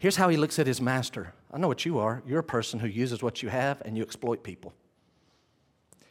[0.00, 1.34] Here's how he looks at his master.
[1.52, 2.22] I know what you are.
[2.26, 4.72] You're a person who uses what you have and you exploit people.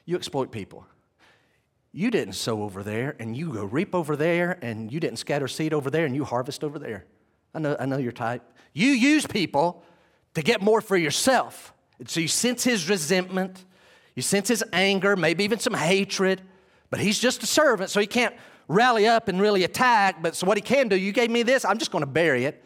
[0.05, 0.85] You exploit people.
[1.91, 5.47] You didn't sow over there and you go reap over there and you didn't scatter
[5.47, 7.07] seed over there and you harvest over there.
[7.55, 8.43] I know, I know your type.
[8.73, 9.83] You use people
[10.35, 11.73] to get more for yourself.
[11.97, 13.65] And so you sense his resentment,
[14.15, 16.43] you sense his anger, maybe even some hatred,
[16.91, 18.35] but he's just a servant, so he can't
[18.67, 21.65] rally up and really attack, but so what he can do, you gave me this,
[21.65, 22.63] I'm just going to bury it.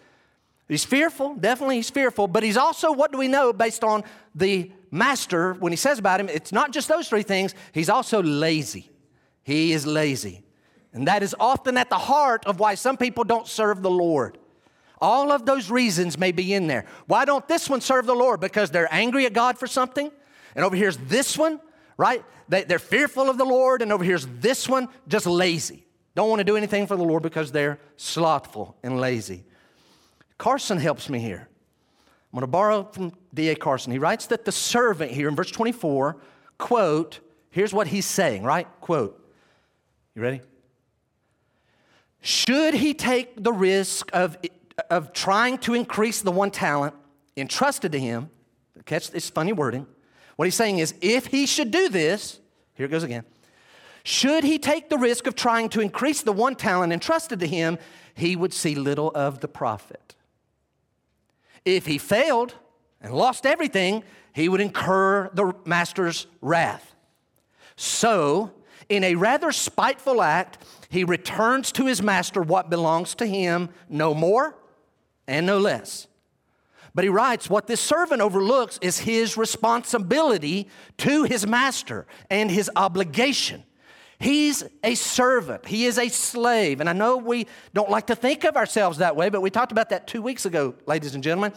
[0.68, 4.03] He's fearful, definitely he's fearful, but he's also, what do we know based on
[4.34, 6.30] the master when he says about him?
[6.30, 8.89] It's not just those three things, he's also lazy.
[9.43, 10.43] He is lazy.
[10.93, 14.38] And that is often at the heart of why some people don't serve the Lord.
[15.01, 16.86] All of those reasons may be in there.
[17.07, 18.39] Why don't this one serve the Lord?
[18.39, 20.09] Because they're angry at God for something.
[20.55, 21.59] And over here's this one,
[21.97, 22.24] right?
[22.47, 23.82] They, are fearful of the Lord.
[23.82, 25.86] And over here's this one, just lazy.
[26.16, 29.43] Don't want to do anything for the Lord because they're slothful and lazy.
[30.38, 31.47] Carson helps me here.
[32.31, 33.55] I'm going to borrow from D.A.
[33.55, 33.91] Carson.
[33.91, 36.17] He writes that the servant here in verse 24,
[36.57, 37.19] quote,
[37.51, 38.67] here's what he's saying, right?
[38.81, 39.19] Quote,
[40.15, 40.41] you ready?
[42.21, 44.38] Should he take the risk of,
[44.89, 46.95] of trying to increase the one talent
[47.38, 48.29] entrusted to him?
[48.86, 49.86] Catch this funny wording.
[50.36, 52.39] What he's saying is, if he should do this,
[52.73, 53.23] here it goes again.
[54.03, 57.77] Should he take the risk of trying to increase the one talent entrusted to him,
[58.15, 60.15] he would see little of the profit.
[61.66, 62.55] If he failed
[63.01, 64.03] and lost everything,
[64.34, 66.95] he would incur the master's wrath.
[67.76, 68.51] So,
[68.89, 70.57] in a rather spiteful act,
[70.89, 74.55] he returns to his master what belongs to him, no more
[75.28, 76.07] and no less.
[76.95, 82.70] But he writes, what this servant overlooks is his responsibility to his master and his
[82.76, 83.64] obligation.
[84.24, 85.65] He's a servant.
[85.65, 86.80] He is a slave.
[86.80, 89.74] And I know we don't like to think of ourselves that way, but we talked
[89.74, 91.51] about that two weeks ago, ladies and gentlemen.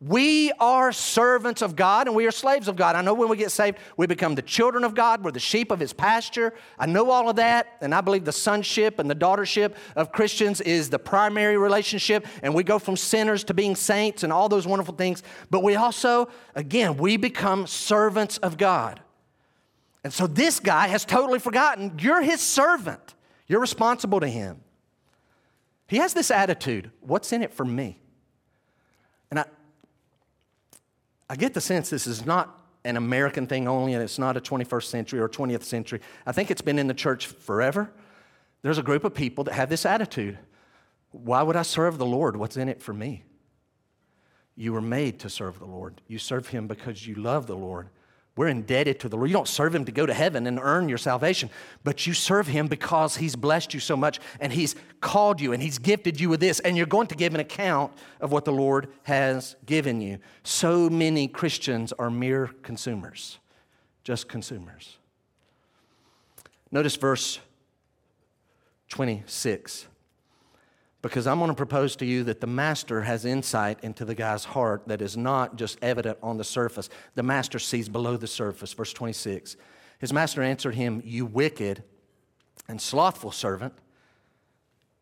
[0.00, 2.94] We are servants of God and we are slaves of God.
[2.94, 5.24] I know when we get saved, we become the children of God.
[5.24, 6.54] We're the sheep of His pasture.
[6.78, 7.76] I know all of that.
[7.80, 12.28] And I believe the sonship and the daughtership of Christians is the primary relationship.
[12.44, 15.24] And we go from sinners to being saints and all those wonderful things.
[15.50, 19.00] But we also, again, we become servants of God.
[20.04, 23.14] And so this guy has totally forgotten you're His servant,
[23.46, 24.60] you're responsible to Him.
[25.86, 27.98] He has this attitude what's in it for me?
[29.30, 29.44] And I,
[31.28, 34.40] I get the sense this is not an American thing only, and it's not a
[34.40, 36.00] 21st century or 20th century.
[36.26, 37.92] I think it's been in the church forever.
[38.62, 40.38] There's a group of people that have this attitude
[41.10, 42.36] Why would I serve the Lord?
[42.36, 43.24] What's in it for me?
[44.56, 46.00] You were made to serve the Lord.
[46.06, 47.88] You serve Him because you love the Lord.
[48.34, 49.28] We're indebted to the Lord.
[49.28, 51.50] You don't serve Him to go to heaven and earn your salvation,
[51.84, 55.62] but you serve Him because He's blessed you so much and He's called you and
[55.62, 58.52] He's gifted you with this, and you're going to give an account of what the
[58.52, 60.18] Lord has given you.
[60.44, 63.38] So many Christians are mere consumers,
[64.02, 64.96] just consumers.
[66.70, 67.38] Notice verse
[68.88, 69.88] 26
[71.02, 74.44] because I'm going to propose to you that the master has insight into the guy's
[74.44, 76.88] heart that is not just evident on the surface.
[77.16, 78.72] The master sees below the surface.
[78.72, 79.56] Verse 26.
[79.98, 81.82] His master answered him, You wicked
[82.68, 83.74] and slothful servant.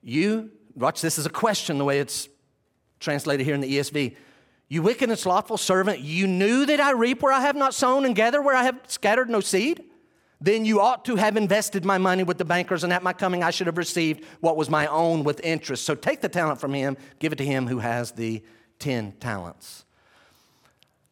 [0.03, 2.31] You, watch this is a question the way it's
[2.99, 4.17] translated here in the ESV.
[4.69, 8.07] You wicked and slothful servant, you knew that I reap where I have not sown
[8.07, 9.85] and gather where I have scattered no seed?
[10.41, 13.43] Then you ought to have invested my money with the bankers, and at my coming
[13.43, 15.85] I should have received what was my own with interest.
[15.85, 18.43] So take the talent from him, give it to him who has the
[18.79, 19.85] 10 talents.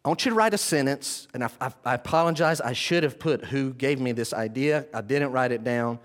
[0.05, 2.62] I want you to write a sentence, and I, I, I apologize.
[2.62, 4.87] I should have put who gave me this idea.
[4.95, 5.99] I didn't write it down,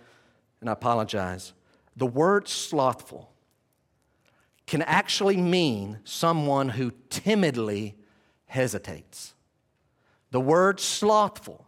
[0.59, 1.53] and I apologize.
[1.95, 3.31] The word slothful
[4.67, 7.95] can actually mean someone who timidly
[8.47, 9.33] hesitates.
[10.31, 11.62] The word slothful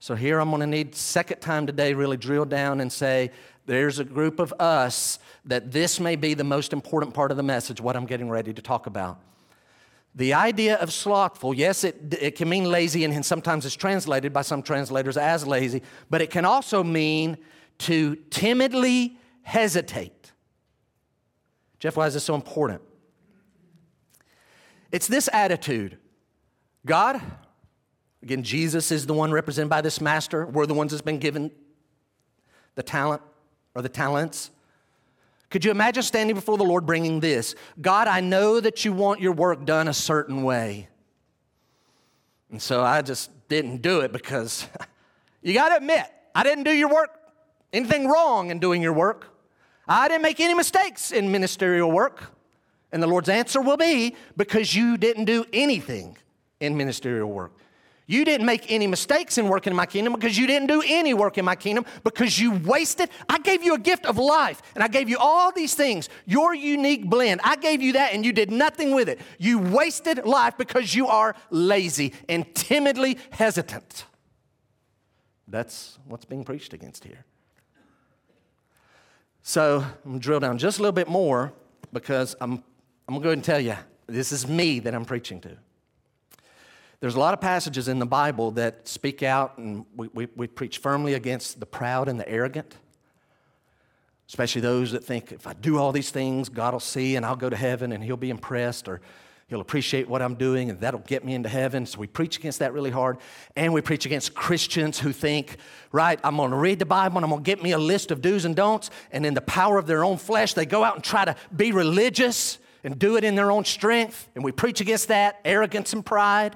[0.00, 3.32] so here I'm going to need second time today really drill down and say
[3.66, 7.42] there's a group of us that this may be the most important part of the
[7.42, 9.18] message what I'm getting ready to talk about.
[10.14, 14.42] The idea of slothful, yes, it, it can mean lazy, and sometimes it's translated by
[14.42, 17.36] some translators as lazy, but it can also mean
[17.78, 20.32] to timidly hesitate.
[21.78, 22.82] Jeff, why is this so important?
[24.90, 25.98] It's this attitude
[26.86, 27.20] God,
[28.22, 30.46] Again, Jesus is the one represented by this master.
[30.46, 31.50] We're the ones that's been given
[32.74, 33.22] the talent
[33.74, 34.50] or the talents.
[35.50, 37.54] Could you imagine standing before the Lord bringing this?
[37.80, 40.88] God, I know that you want your work done a certain way.
[42.50, 44.66] And so I just didn't do it because
[45.42, 46.04] you got to admit,
[46.34, 47.10] I didn't do your work,
[47.72, 49.34] anything wrong in doing your work.
[49.86, 52.32] I didn't make any mistakes in ministerial work.
[52.92, 56.16] And the Lord's answer will be because you didn't do anything
[56.60, 57.52] in ministerial work.
[58.10, 61.12] You didn't make any mistakes in working in my kingdom because you didn't do any
[61.12, 63.10] work in my kingdom because you wasted.
[63.28, 66.54] I gave you a gift of life and I gave you all these things, your
[66.54, 67.42] unique blend.
[67.44, 69.20] I gave you that and you did nothing with it.
[69.38, 74.06] You wasted life because you are lazy and timidly hesitant.
[75.46, 77.26] That's what's being preached against here.
[79.42, 81.52] So I'm gonna drill down just a little bit more
[81.92, 82.52] because I'm,
[83.06, 85.58] I'm gonna go ahead and tell you this is me that I'm preaching to.
[87.00, 90.46] There's a lot of passages in the Bible that speak out, and we, we, we
[90.48, 92.74] preach firmly against the proud and the arrogant,
[94.28, 97.36] especially those that think if I do all these things, God will see and I'll
[97.36, 99.00] go to heaven and He'll be impressed, or
[99.46, 101.86] He'll appreciate what I'm doing and that'll get me into heaven.
[101.86, 103.18] So we preach against that really hard.
[103.56, 105.56] And we preach against Christians who think,
[105.92, 108.10] right, I'm going to read the Bible and I'm going to get me a list
[108.10, 108.90] of do's and don'ts.
[109.10, 111.72] And in the power of their own flesh, they go out and try to be
[111.72, 114.28] religious and do it in their own strength.
[114.34, 116.54] And we preach against that arrogance and pride.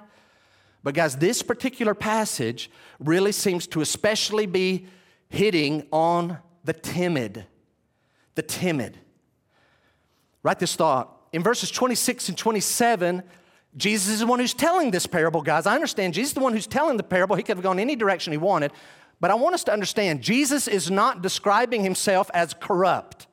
[0.83, 4.87] But guys, this particular passage really seems to especially be
[5.28, 7.47] hitting on the timid.
[8.35, 8.99] The timid.
[10.43, 13.22] Write this thought in verses 26 and 27,
[13.76, 15.66] Jesus is the one who's telling this parable, guys.
[15.66, 17.37] I understand Jesus is the one who's telling the parable.
[17.37, 18.70] He could have gone any direction he wanted.
[19.18, 23.28] But I want us to understand Jesus is not describing himself as corrupt.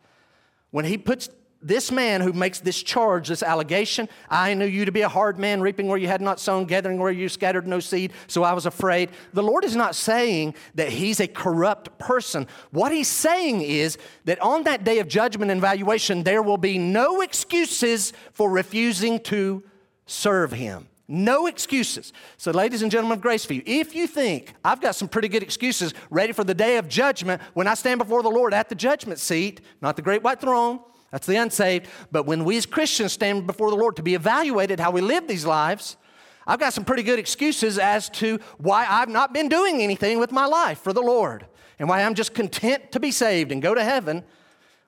[0.72, 1.30] When he puts
[1.62, 5.38] this man who makes this charge, this allegation, I knew you to be a hard
[5.38, 8.53] man, reaping where you had not sown, gathering where you scattered no seed, so I
[8.53, 9.10] was afraid.
[9.34, 12.47] The Lord is not saying that he's a corrupt person.
[12.72, 16.78] What he's saying is that on that day of judgment and valuation, there will be
[16.78, 19.64] no excuses for refusing to
[20.05, 20.88] serve him.
[21.12, 22.14] No excuses.
[22.38, 25.91] So, ladies and gentlemen of Graceview, if you think I've got some pretty good excuses
[26.12, 29.20] ready for the day of judgment when I stand before the Lord at the judgment
[29.20, 30.80] seat, not the great white throne,
[31.12, 31.88] that's the unsaved.
[32.12, 35.28] But when we as Christians stand before the Lord to be evaluated how we live
[35.28, 35.97] these lives,
[36.45, 40.32] I've got some pretty good excuses as to why I've not been doing anything with
[40.32, 41.45] my life for the Lord
[41.78, 44.24] and why I'm just content to be saved and go to heaven.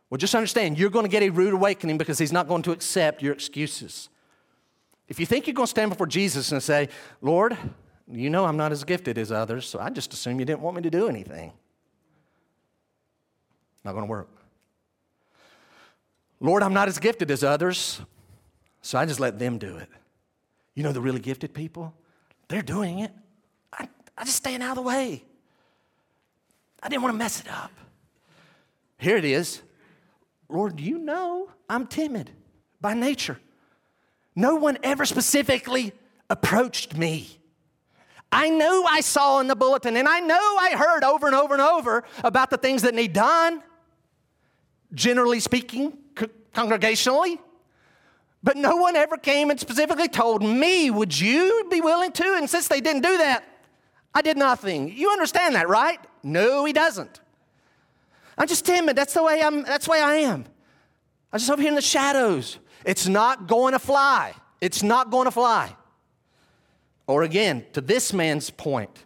[0.10, 2.72] Well, just understand, you're going to get a rude awakening because He's not going to
[2.72, 4.10] accept your excuses.
[5.08, 6.90] If you think you're going to stand before Jesus and say,
[7.22, 7.58] Lord,
[8.12, 10.76] you know I'm not as gifted as others, so I just assume you didn't want
[10.76, 11.54] me to do anything.
[13.84, 14.30] Not going to work.
[16.42, 18.02] Lord, I'm not as gifted as others,
[18.82, 19.88] so I just let them do it.
[20.74, 21.94] You know, the really gifted people,
[22.48, 23.12] they're doing it.
[23.72, 23.88] I,
[24.18, 25.24] I just staying out of the way.
[26.82, 27.72] I didn't want to mess it up.
[28.98, 29.62] Here it is.
[30.50, 32.32] Lord, you know I'm timid
[32.82, 33.40] by nature.
[34.36, 35.94] No one ever specifically
[36.28, 37.38] approached me.
[38.32, 41.54] I know I saw in the bulletin and I know I heard over and over
[41.54, 43.62] and over about the things that need done.
[44.94, 45.98] Generally speaking,
[46.54, 47.40] congregationally.
[48.44, 52.36] But no one ever came and specifically told me, Would you be willing to?
[52.38, 53.44] And since they didn't do that,
[54.14, 54.92] I did nothing.
[54.92, 56.00] You understand that, right?
[56.24, 57.22] No, he doesn't.
[58.38, 58.96] I'm just timid.
[58.96, 60.46] That's the way I'm, that's the way I am.
[61.32, 62.58] I'm just over here in the shadows.
[62.84, 64.34] It's not going to fly.
[64.60, 65.76] It's not going to fly.
[67.08, 69.06] Or again, to this man's point,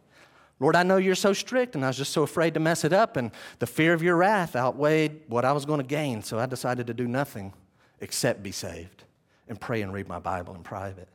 [0.60, 2.94] Lord, I know you're so strict, and I was just so afraid to mess it
[2.94, 6.40] up, and the fear of your wrath outweighed what I was going to gain, so
[6.40, 7.54] I decided to do nothing
[8.00, 9.04] except be saved
[9.48, 11.10] and pray and read my Bible in private.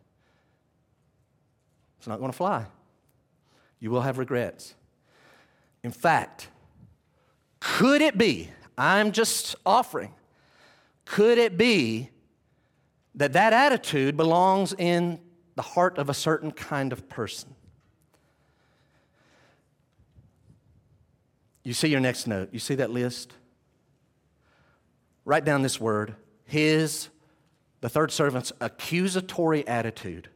[1.98, 2.66] It's not going to fly.
[3.78, 4.74] You will have regrets.
[5.82, 6.48] In fact,
[7.60, 10.14] could it be, I'm just offering,
[11.06, 12.10] could it be
[13.14, 15.18] that that attitude belongs in
[15.56, 17.54] the heart of a certain kind of person?
[21.62, 22.48] You see your next note.
[22.52, 23.32] You see that list?
[25.24, 27.08] Write down this word his,
[27.80, 30.28] the third servant's accusatory attitude.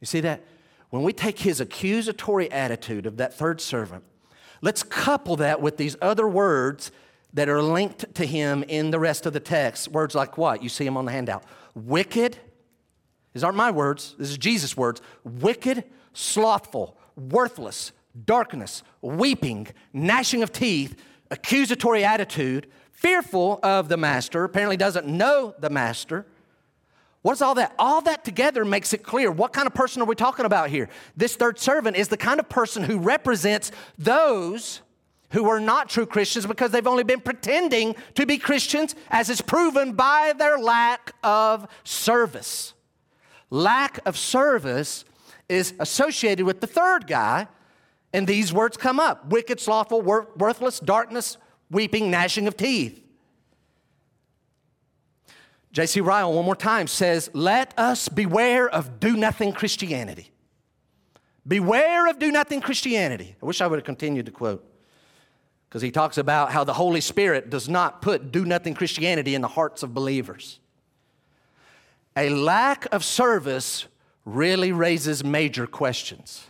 [0.00, 0.42] You see that?
[0.88, 4.04] When we take his accusatory attitude of that third servant,
[4.62, 6.92] let's couple that with these other words
[7.34, 9.88] that are linked to him in the rest of the text.
[9.88, 10.62] Words like what?
[10.62, 11.44] You see them on the handout.
[11.74, 12.38] Wicked,
[13.32, 15.02] these aren't my words, this is Jesus' words.
[15.24, 17.92] Wicked, slothful, worthless,
[18.24, 20.96] darkness, weeping, gnashing of teeth,
[21.30, 26.26] accusatory attitude, fearful of the master, apparently doesn't know the master.
[27.22, 27.74] What's all that?
[27.78, 29.30] All that together makes it clear.
[29.30, 30.90] What kind of person are we talking about here?
[31.16, 34.82] This third servant is the kind of person who represents those
[35.30, 39.40] who are not true Christians because they've only been pretending to be Christians, as is
[39.40, 42.74] proven by their lack of service.
[43.50, 45.04] Lack of service
[45.48, 47.48] is associated with the third guy
[48.14, 51.36] and these words come up wicked, slothful, wor- worthless, darkness,
[51.68, 53.02] weeping, gnashing of teeth.
[55.72, 56.00] J.C.
[56.00, 60.30] Ryle, one more time, says, Let us beware of do nothing Christianity.
[61.46, 63.34] Beware of do nothing Christianity.
[63.42, 64.64] I wish I would have continued to quote
[65.68, 69.42] because he talks about how the Holy Spirit does not put do nothing Christianity in
[69.42, 70.60] the hearts of believers.
[72.16, 73.86] A lack of service
[74.24, 76.46] really raises major questions.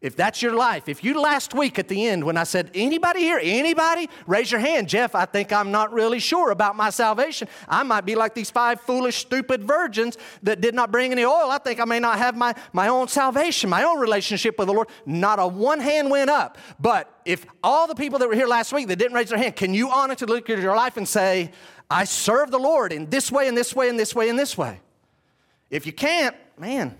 [0.00, 3.18] If that's your life, if you last week at the end when I said, anybody
[3.18, 4.88] here, anybody, raise your hand.
[4.88, 7.48] Jeff, I think I'm not really sure about my salvation.
[7.68, 11.50] I might be like these five foolish, stupid virgins that did not bring any oil.
[11.50, 14.72] I think I may not have my, my own salvation, my own relationship with the
[14.72, 14.88] Lord.
[15.04, 16.58] Not a one hand went up.
[16.78, 19.56] But if all the people that were here last week that didn't raise their hand,
[19.56, 21.50] can you honestly look at your life and say,
[21.90, 24.56] I serve the Lord in this way, in this way, in this way, in this
[24.56, 24.78] way?
[25.70, 26.96] If you can't, man,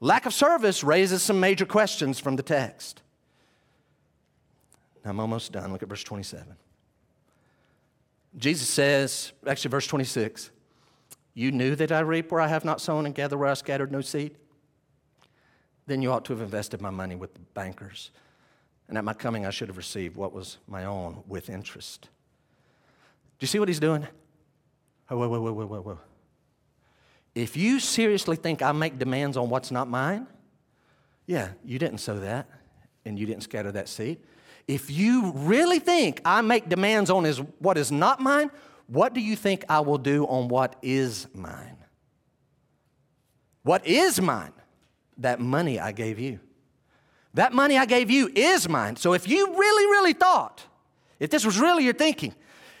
[0.00, 3.02] Lack of service raises some major questions from the text.
[5.04, 5.72] Now I'm almost done.
[5.72, 6.56] Look at verse 27.
[8.36, 10.50] Jesus says, actually, verse 26,
[11.34, 13.90] You knew that I reap where I have not sown and gather where I scattered
[13.90, 14.36] no seed?
[15.86, 18.10] Then you ought to have invested my money with the bankers.
[18.88, 22.08] And at my coming, I should have received what was my own with interest.
[23.38, 24.06] Do you see what he's doing?
[25.10, 25.98] Oh, whoa, whoa, whoa, whoa, whoa, whoa.
[27.36, 30.26] If you seriously think I make demands on what's not mine,
[31.26, 32.48] yeah, you didn't sow that
[33.04, 34.20] and you didn't scatter that seed.
[34.66, 38.50] If you really think I make demands on is what is not mine,
[38.86, 41.76] what do you think I will do on what is mine?
[43.64, 44.54] What is mine?
[45.18, 46.40] That money I gave you.
[47.34, 48.96] That money I gave you is mine.
[48.96, 50.64] So if you really, really thought,
[51.20, 52.34] if this was really your thinking,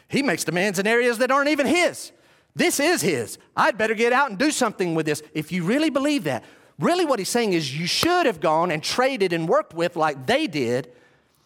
[0.08, 2.12] he makes demands in areas that aren't even his.
[2.56, 3.36] This is his.
[3.54, 5.22] I'd better get out and do something with this.
[5.34, 6.42] If you really believe that,
[6.78, 10.24] really what he's saying is you should have gone and traded and worked with like
[10.24, 10.90] they did,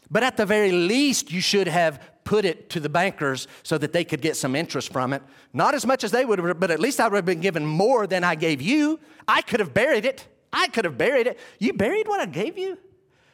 [0.08, 3.92] but at the very least, you should have put it to the bankers so that
[3.92, 5.20] they could get some interest from it.
[5.52, 7.66] Not as much as they would have, but at least I would have been given
[7.66, 9.00] more than I gave you.
[9.26, 10.28] I could have buried it.
[10.52, 11.40] I could have buried it.
[11.58, 12.78] You buried what I gave you?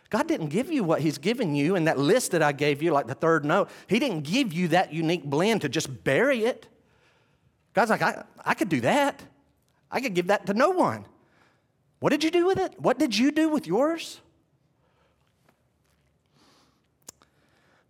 [0.09, 2.91] God didn't give you what He's given you in that list that I gave you,
[2.91, 3.68] like the third note.
[3.87, 6.68] He didn't give you that unique blend to just bury it.
[7.77, 9.22] God's like, I, I could do that.
[9.91, 11.05] I could give that to no one.
[12.01, 12.72] What did you do with it?
[12.81, 14.18] What did you do with yours?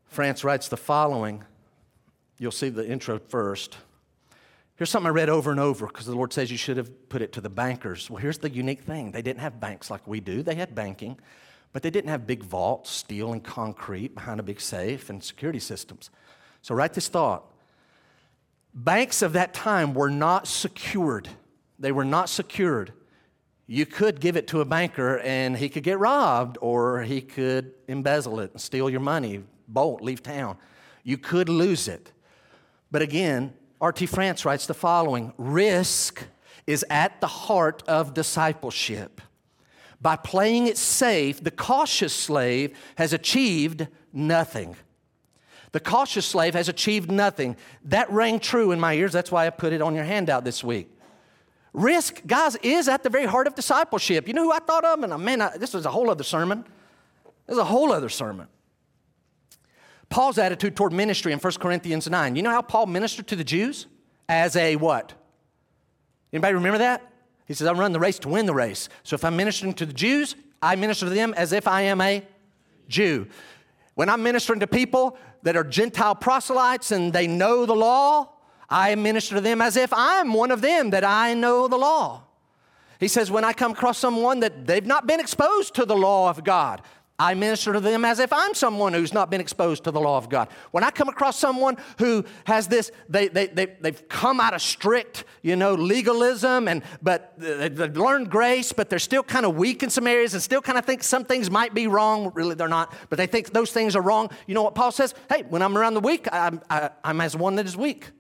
[0.09, 1.45] France writes the following.
[2.37, 3.77] You'll see the intro first.
[4.75, 7.23] Here's something I read over and over because the Lord says you should have put
[7.23, 8.11] it to the bankers.
[8.11, 11.17] Well, here's the unique thing they didn't have banks like we do, they had banking,
[11.73, 15.61] but they didn't have big vaults, steel and concrete behind a big safe and security
[15.61, 16.11] systems.
[16.61, 17.45] So, write this thought
[18.77, 21.31] Banks of that time were not secured.
[21.79, 22.93] They were not secured.
[23.67, 27.73] You could give it to a banker and he could get robbed or he could
[27.89, 30.59] embezzle it and steal your money, bolt, leave town.
[31.05, 32.13] You could lose it.
[32.91, 34.05] But again, R.T.
[34.07, 36.25] France writes the following risk
[36.67, 39.23] is at the heart of discipleship.
[40.03, 44.77] By playing it safe, the cautious slave has achieved nothing.
[45.77, 47.55] The cautious slave has achieved nothing.
[47.85, 49.13] That rang true in my ears.
[49.13, 50.89] That's why I put it on your handout this week.
[51.75, 54.27] Risk, guys, is at the very heart of discipleship.
[54.27, 55.03] You know who I thought of?
[55.03, 56.65] And uh, man, I, this was a whole other sermon.
[57.47, 58.49] This is a whole other sermon.
[60.09, 62.37] Paul's attitude toward ministry in 1 Corinthians 9.
[62.37, 63.87] You know how Paul ministered to the Jews?
[64.31, 65.13] As a what?
[66.33, 67.03] Anybody remember that?
[67.45, 68.89] He says, I run the race to win the race.
[69.03, 72.01] So if I'm ministering to the Jews, I minister to them as if I am
[72.01, 72.27] a
[72.89, 73.27] Jew.
[73.97, 78.33] When I'm ministering to people that are Gentile proselytes and they know the law,
[78.69, 82.25] I minister to them as if I'm one of them, that I know the law.
[82.99, 86.29] He says, when I come across someone that they've not been exposed to the law
[86.29, 86.83] of God,
[87.19, 90.19] I minister to them as if I'm someone who's not been exposed to the law
[90.19, 90.49] of God.
[90.73, 94.61] When I come across someone who has this, they, they, they, they've come out of
[94.61, 99.83] strict, you know, legalism, and, but they've learned grace, but they're still kind of weak
[99.83, 102.33] in some areas and still kind of think some things might be wrong.
[102.35, 104.29] Really, they're not, but they think those things are wrong.
[104.47, 105.15] You know what Paul says?
[105.31, 108.11] Hey, when I'm around the weak, I'm, I, I'm as one that is weak.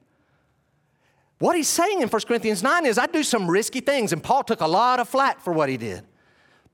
[1.38, 4.42] What he's saying in 1 Corinthians 9 is I do some risky things, and Paul
[4.42, 6.02] took a lot of flack for what he did.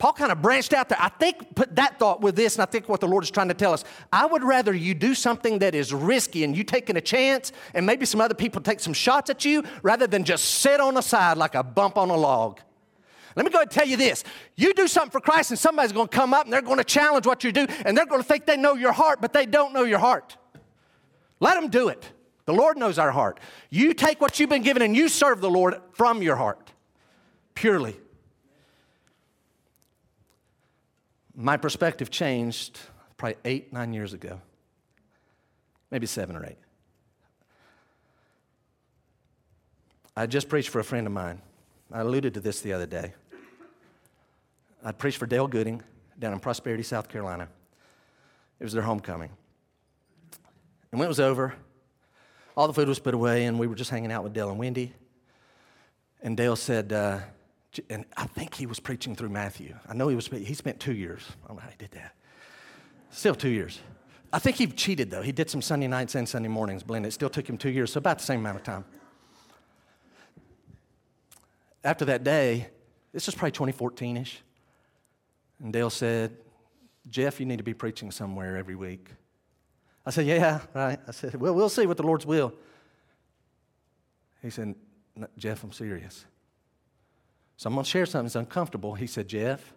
[0.03, 0.99] Paul kind of branched out there.
[1.01, 3.47] I think, put that thought with this, and I think what the Lord is trying
[3.47, 3.85] to tell us.
[4.13, 7.87] I would rather you do something that is risky and you taking a chance, and
[7.87, 11.03] maybe some other people take some shots at you, rather than just sit on the
[11.03, 12.59] side like a bump on a log.
[13.37, 14.25] Let me go ahead and tell you this.
[14.57, 16.85] You do something for Christ, and somebody's going to come up and they're going to
[16.85, 19.47] challenge what you do, and they're going to think they know your heart, but they
[19.47, 20.37] don't know your heart.
[21.39, 22.11] Let them do it.
[22.47, 23.39] The Lord knows our heart.
[23.71, 26.73] You take what you've been given and you serve the Lord from your heart,
[27.55, 27.97] purely.
[31.35, 32.79] My perspective changed
[33.17, 34.41] probably eight, nine years ago,
[35.91, 36.59] maybe seven or eight.
[40.17, 41.41] I just preached for a friend of mine.
[41.91, 43.15] I alluded to this the other day.
[44.85, 45.83] I preached for Dale Gooding
[46.19, 47.49] down in Prosperity, South Carolina.
[48.61, 49.31] It was their homecoming.
[50.91, 51.55] And when it was over,
[52.57, 54.59] all the food was put away, and we were just hanging out with Dale and
[54.59, 54.93] Wendy.
[56.23, 57.21] And Dale said, uh,
[57.89, 59.75] And I think he was preaching through Matthew.
[59.89, 61.23] I know he was, he spent two years.
[61.45, 62.15] I don't know how he did that.
[63.11, 63.81] Still two years.
[64.33, 65.23] I think he cheated though.
[65.23, 67.09] He did some Sunday nights and Sunday mornings blended.
[67.09, 68.85] It still took him two years, so about the same amount of time.
[71.85, 72.69] After that day,
[73.13, 74.41] this was probably 2014 ish,
[75.63, 76.37] and Dale said,
[77.09, 79.09] Jeff, you need to be preaching somewhere every week.
[80.07, 80.99] I said, Yeah, right.
[81.07, 82.55] I said, Well, we'll see what the Lord's will.
[84.41, 84.75] He said,
[85.37, 86.25] Jeff, I'm serious.
[87.63, 88.95] So I'm going to share something that's uncomfortable.
[88.95, 89.73] He said, Jeff,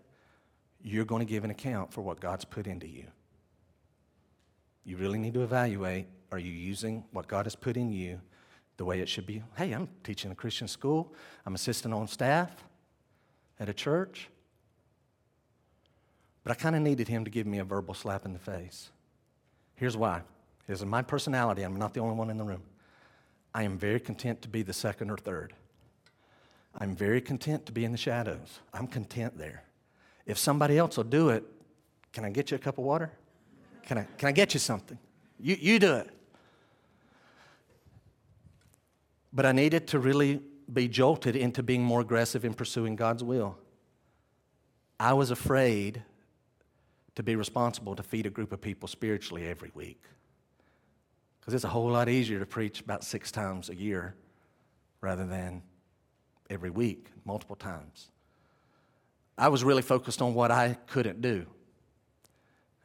[0.81, 3.05] you're going to give an account for what God's put into you.
[4.83, 8.19] You really need to evaluate are you using what God has put in you
[8.77, 9.43] the way it should be?
[9.55, 11.13] Hey, I'm teaching a Christian school,
[11.45, 12.49] I'm assisting on staff
[13.59, 14.31] at a church.
[16.43, 18.89] But I kind of needed him to give me a verbal slap in the face.
[19.75, 20.23] Here's why.
[20.65, 21.61] Here's my personality.
[21.61, 22.63] I'm not the only one in the room.
[23.53, 25.53] I am very content to be the second or third.
[26.77, 28.59] I'm very content to be in the shadows.
[28.73, 29.63] I'm content there.
[30.25, 31.43] If somebody else will do it,
[32.11, 33.11] can I get you a cup of water?
[33.85, 34.97] Can I, can I get you something?
[35.39, 36.09] You, you do it.
[39.31, 43.57] But I needed to really be jolted into being more aggressive in pursuing God's will.
[44.99, 46.03] I was afraid
[47.15, 50.01] to be responsible to feed a group of people spiritually every week.
[51.39, 54.15] Because it's a whole lot easier to preach about six times a year
[55.01, 55.61] rather than
[56.49, 58.11] every week, multiple times.
[59.37, 61.45] I was really focused on what I couldn't do.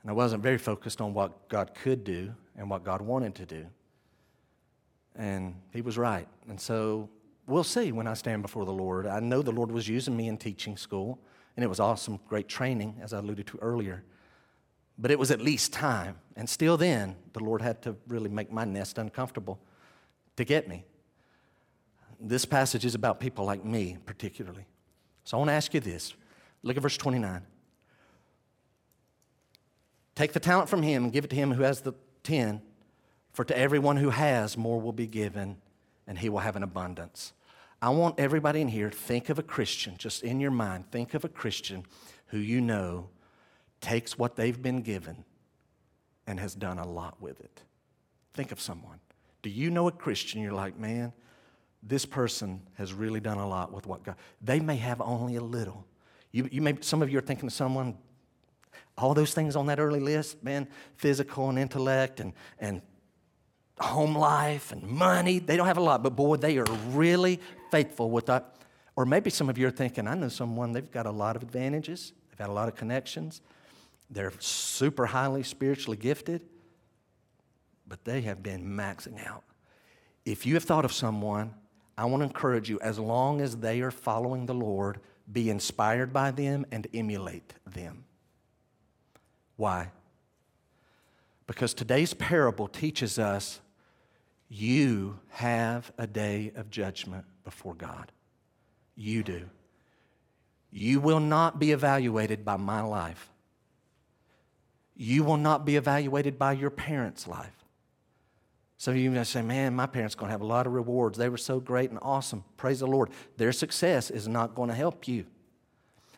[0.02, 3.46] And I wasn't very focused on what God could do and what God wanted to
[3.46, 3.66] do.
[5.14, 6.26] And He was right.
[6.48, 7.08] And so
[7.46, 9.06] we'll see when I stand before the Lord.
[9.06, 11.18] I know the Lord was using me in teaching school,
[11.56, 14.04] and it was awesome, great training, as I alluded to earlier.
[14.98, 16.16] But it was at least time.
[16.36, 19.60] And still then, the Lord had to really make my nest uncomfortable
[20.36, 20.84] to get me.
[22.20, 24.66] This passage is about people like me, particularly.
[25.24, 26.14] So I want to ask you this.
[26.62, 27.42] Look at verse 29.
[30.14, 32.60] Take the talent from him and give it to him who has the ten,
[33.32, 35.56] for to everyone who has, more will be given,
[36.06, 37.32] and he will have an abundance.
[37.80, 41.24] I want everybody in here think of a Christian, just in your mind, think of
[41.24, 41.86] a Christian
[42.26, 43.08] who you know
[43.80, 45.24] takes what they've been given
[46.26, 47.62] and has done a lot with it.
[48.34, 49.00] Think of someone.
[49.42, 50.42] Do you know a Christian?
[50.42, 51.14] You're like, man,
[51.82, 54.16] this person has really done a lot with what God.
[54.42, 55.86] They may have only a little.
[56.32, 57.96] You, you may, some of you are thinking of someone
[59.00, 62.82] all those things on that early list, man, physical and intellect and, and
[63.78, 68.10] home life and money, they don't have a lot, but boy, they are really faithful
[68.10, 68.56] with that.
[68.96, 71.42] Or maybe some of you are thinking, I know someone, they've got a lot of
[71.42, 73.40] advantages, they've got a lot of connections,
[74.10, 76.44] they're super highly spiritually gifted,
[77.86, 79.44] but they have been maxing out.
[80.26, 81.54] If you have thought of someone,
[82.00, 86.14] I want to encourage you, as long as they are following the Lord, be inspired
[86.14, 88.04] by them and emulate them.
[89.56, 89.90] Why?
[91.46, 93.60] Because today's parable teaches us
[94.48, 98.10] you have a day of judgment before God.
[98.96, 99.50] You do.
[100.70, 103.28] You will not be evaluated by my life.
[104.96, 107.59] You will not be evaluated by your parents' life.
[108.80, 110.72] Some of you may say, man, my parents are going to have a lot of
[110.72, 111.18] rewards.
[111.18, 112.44] They were so great and awesome.
[112.56, 113.10] Praise the Lord.
[113.36, 115.26] Their success is not going to help you.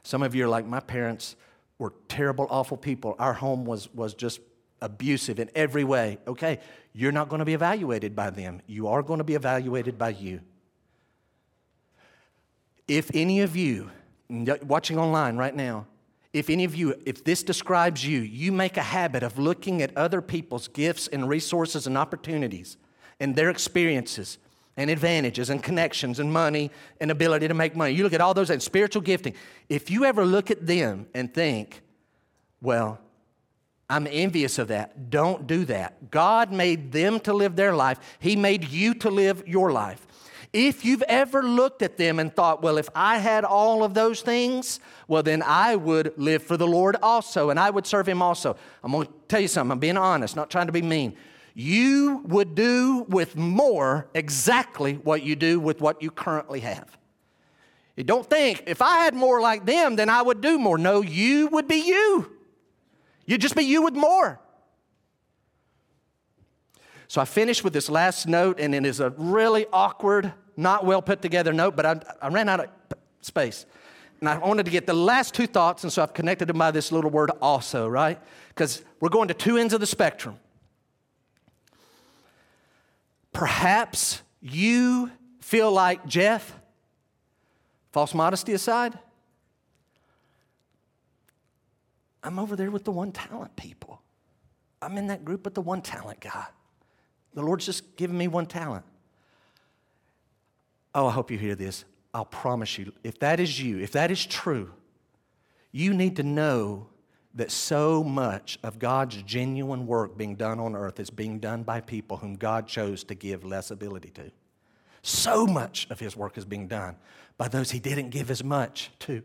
[0.04, 1.34] Some of you are like, my parents
[1.78, 3.16] were terrible, awful people.
[3.18, 4.38] Our home was, was just
[4.80, 6.18] abusive in every way.
[6.28, 6.60] Okay,
[6.92, 8.62] you're not going to be evaluated by them.
[8.68, 10.38] You are going to be evaluated by you.
[12.86, 13.90] If any of you,
[14.28, 15.88] watching online right now,
[16.32, 19.96] if any of you, if this describes you, you make a habit of looking at
[19.96, 22.78] other people's gifts and resources and opportunities
[23.20, 24.38] and their experiences
[24.76, 27.92] and advantages and connections and money and ability to make money.
[27.92, 29.34] You look at all those and spiritual gifting.
[29.68, 31.82] If you ever look at them and think,
[32.62, 32.98] well,
[33.90, 36.10] I'm envious of that, don't do that.
[36.10, 40.06] God made them to live their life, He made you to live your life.
[40.52, 44.20] If you've ever looked at them and thought, well, if I had all of those
[44.20, 48.20] things, well, then I would live for the Lord also and I would serve Him
[48.20, 48.56] also.
[48.84, 51.16] I'm going to tell you something, I'm being honest, not trying to be mean
[51.54, 56.96] you would do with more exactly what you do with what you currently have.
[57.96, 60.78] You don't think, if I had more like them, then I would do more.
[60.78, 62.30] No, you would be you.
[63.26, 64.40] You'd just be you with more.
[67.06, 71.02] So I finished with this last note, and it is a really awkward, not well
[71.02, 72.68] put together note, but I, I ran out of
[73.20, 73.66] space.
[74.20, 76.70] And I wanted to get the last two thoughts, and so I've connected them by
[76.70, 78.20] this little word also, right?
[78.48, 80.38] Because we're going to two ends of the spectrum.
[83.32, 85.10] Perhaps you
[85.40, 86.54] feel like Jeff,
[87.92, 88.98] False modesty aside,
[92.22, 94.00] I'm over there with the one talent people.
[94.80, 96.46] I'm in that group with the one talent guy.
[97.34, 98.84] The Lord's just given me one talent.
[100.94, 101.84] Oh, I hope you hear this.
[102.14, 104.72] I'll promise you, if that is you, if that is true,
[105.70, 106.88] you need to know
[107.34, 111.80] that so much of God's genuine work being done on earth is being done by
[111.80, 114.30] people whom God chose to give less ability to.
[115.02, 116.96] So much of His work is being done
[117.38, 119.22] by those He didn't give as much to.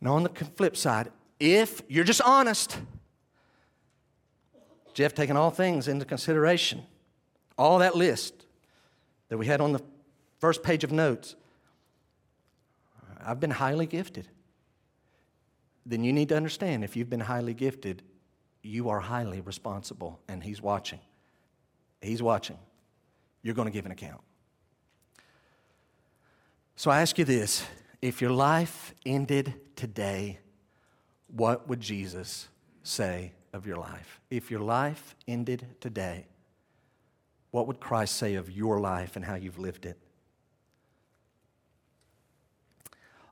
[0.00, 2.78] Now, on the flip side, if you're just honest,
[4.94, 6.82] Jeff taking all things into consideration,
[7.56, 8.34] all that list
[9.28, 9.82] that we had on the
[10.38, 11.36] first page of notes,
[13.24, 14.28] I've been highly gifted.
[15.84, 18.02] Then you need to understand if you've been highly gifted,
[18.62, 21.00] you are highly responsible, and He's watching.
[22.00, 22.58] He's watching.
[23.42, 24.20] You're going to give an account.
[26.76, 27.64] So I ask you this
[28.00, 30.38] if your life ended today,
[31.34, 32.48] what would Jesus
[32.82, 34.20] say of your life?
[34.30, 36.26] If your life ended today,
[37.50, 39.98] what would Christ say of your life and how you've lived it?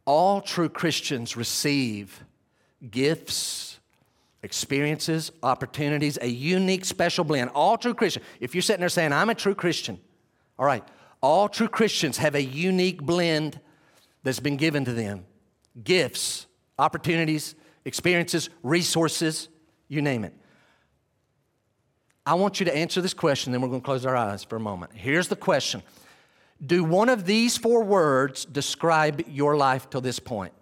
[0.07, 2.25] All true Christians receive
[2.91, 3.79] gifts,
[4.43, 7.51] experiences, opportunities, a unique, special blend.
[7.51, 10.01] All true Christians, if you're sitting there saying, I'm a true Christian,
[10.59, 10.85] all right,
[11.21, 13.61] all true Christians have a unique blend
[14.23, 15.27] that's been given to them
[15.85, 16.47] gifts,
[16.79, 17.55] opportunities,
[17.85, 19.49] experiences, resources,
[19.89, 20.35] you name it.
[22.25, 24.57] I want you to answer this question, then we're going to close our eyes for
[24.57, 24.93] a moment.
[24.95, 25.83] Here's the question
[26.65, 30.53] Do one of these four words describe your life till this point?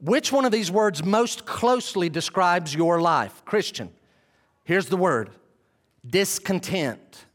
[0.00, 3.42] Which one of these words most closely describes your life?
[3.44, 3.90] Christian.
[4.64, 5.30] Here's the word
[6.06, 7.26] discontent.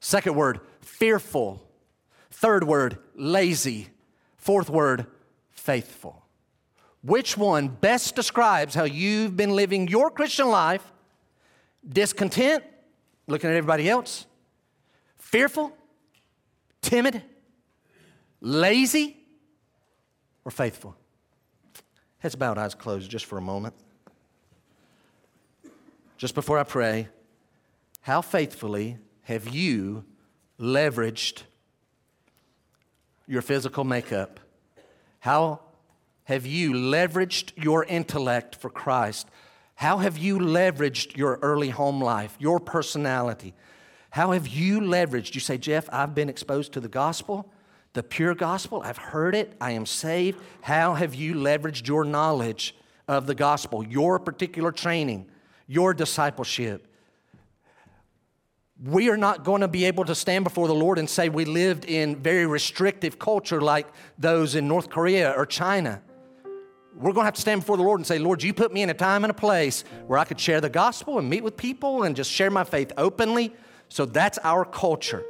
[0.00, 1.62] Second word, fearful.
[2.30, 3.88] Third word, lazy.
[4.36, 5.06] Fourth word,
[5.50, 6.22] faithful.
[7.02, 10.92] Which one best describes how you've been living your Christian life?
[11.86, 12.64] Discontent,
[13.26, 14.26] looking at everybody else,
[15.24, 15.76] fearful,
[16.82, 17.22] timid,
[18.40, 19.16] lazy,
[20.44, 20.94] or faithful?
[22.18, 23.74] Heads bowed, eyes closed just for a moment.
[26.16, 27.08] Just before I pray,
[28.02, 30.04] how faithfully have you
[30.60, 31.42] leveraged
[33.26, 34.40] your physical makeup?
[35.20, 35.60] How
[36.24, 39.26] have you leveraged your intellect for Christ?
[39.74, 43.54] How have you leveraged your early home life, your personality?
[44.14, 45.34] How have you leveraged?
[45.34, 47.50] You say, Jeff, I've been exposed to the gospel
[47.94, 48.80] the pure gospel.
[48.80, 49.56] I've heard it.
[49.60, 50.40] I am saved.
[50.60, 52.76] How have you leveraged your knowledge
[53.08, 55.26] of the gospel, your particular training,
[55.66, 56.86] your discipleship?
[58.84, 61.44] We are not going to be able to stand before the Lord and say we
[61.44, 66.02] lived in very restrictive culture like those in North Korea or China.
[66.94, 68.82] We're going to have to stand before the Lord and say, Lord, you put me
[68.82, 71.56] in a time and a place where I could share the gospel and meet with
[71.56, 73.52] people and just share my faith openly.
[73.94, 75.24] So that's our culture.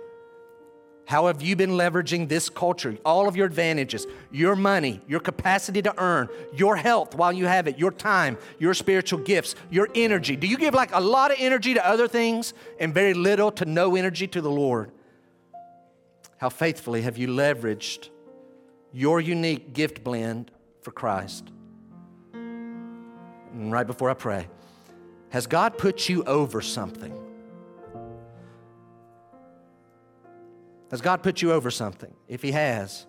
[1.05, 2.97] How have you been leveraging this culture?
[3.05, 7.69] All of your advantages, your money, your capacity to earn, your health while you have
[7.69, 10.35] it, your time, your spiritual gifts, your energy.
[10.35, 13.67] Do you give like a lot of energy to other things and very little to
[13.67, 14.91] no energy to the Lord?
[16.39, 18.09] How faithfully have you leveraged
[18.95, 20.51] your unique gift blend
[20.81, 21.51] for Christ?
[22.33, 24.49] And right before I pray,
[25.29, 27.24] has God put you over something?
[30.95, 32.15] Has God put you over something?
[32.29, 33.05] If He has,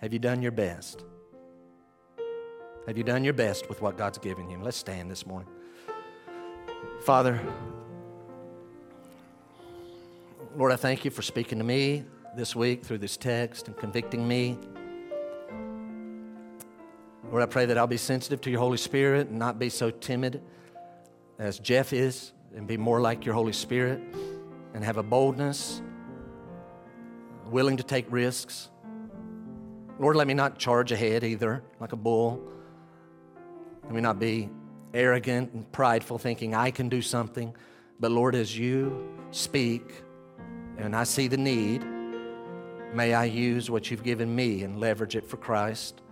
[0.00, 1.02] have you done your best?
[2.86, 4.62] Have you done your best with what God's given you?
[4.62, 5.48] Let's stand this morning.
[7.02, 7.40] Father,
[10.56, 12.04] Lord, I thank you for speaking to me
[12.36, 14.56] this week through this text and convicting me.
[17.28, 19.90] Lord, I pray that I'll be sensitive to your Holy Spirit and not be so
[19.90, 20.40] timid
[21.40, 24.00] as Jeff is and be more like your Holy Spirit
[24.74, 25.82] and have a boldness
[27.50, 28.70] willing to take risks.
[29.98, 32.42] Lord, let me not charge ahead either, like a bull.
[33.84, 34.50] Let me not be
[34.92, 37.54] arrogant and prideful, thinking I can do something.
[37.98, 40.02] But Lord, as you speak
[40.76, 41.84] and I see the need,
[42.92, 46.02] may I use what you've given me and leverage it for Christ.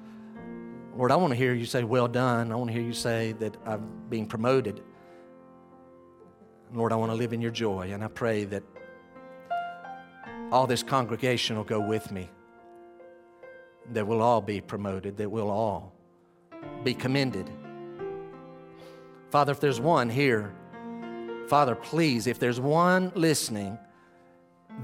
[0.97, 2.53] Lord, I want to hear you say, Well done.
[2.53, 4.81] I want to hear you say that I'm being promoted.
[6.73, 7.91] Lord, I want to live in your joy.
[7.93, 8.63] And I pray that
[10.53, 12.31] all this congregation will go with me.
[13.93, 15.93] That we'll all be promoted, that we'll all
[16.83, 17.51] be commended.
[19.31, 20.55] Father, if there's one here,
[21.49, 23.79] Father, please, if there's one listening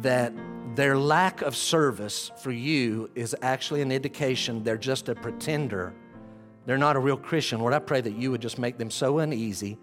[0.02, 0.32] that
[0.74, 5.92] their lack of service for you is actually an indication they're just a pretender.
[6.66, 7.58] They're not a real Christian.
[7.58, 9.78] Lord, I pray that you would just make them so uneasy,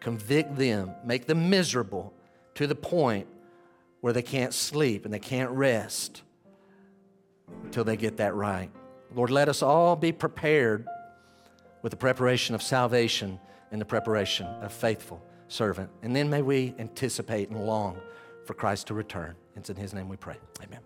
[0.00, 2.14] convict them, make them miserable
[2.54, 3.26] to the point
[4.00, 6.22] where they can't sleep and they can't rest
[7.64, 8.70] until they get that right.
[9.14, 10.86] Lord, let us all be prepared
[11.82, 13.38] with the preparation of salvation
[13.70, 15.90] and the preparation of faithful servant.
[16.02, 17.98] And then may we anticipate and long
[18.44, 19.34] for Christ to return.
[19.54, 20.36] It's in his name we pray.
[20.62, 20.80] Amen.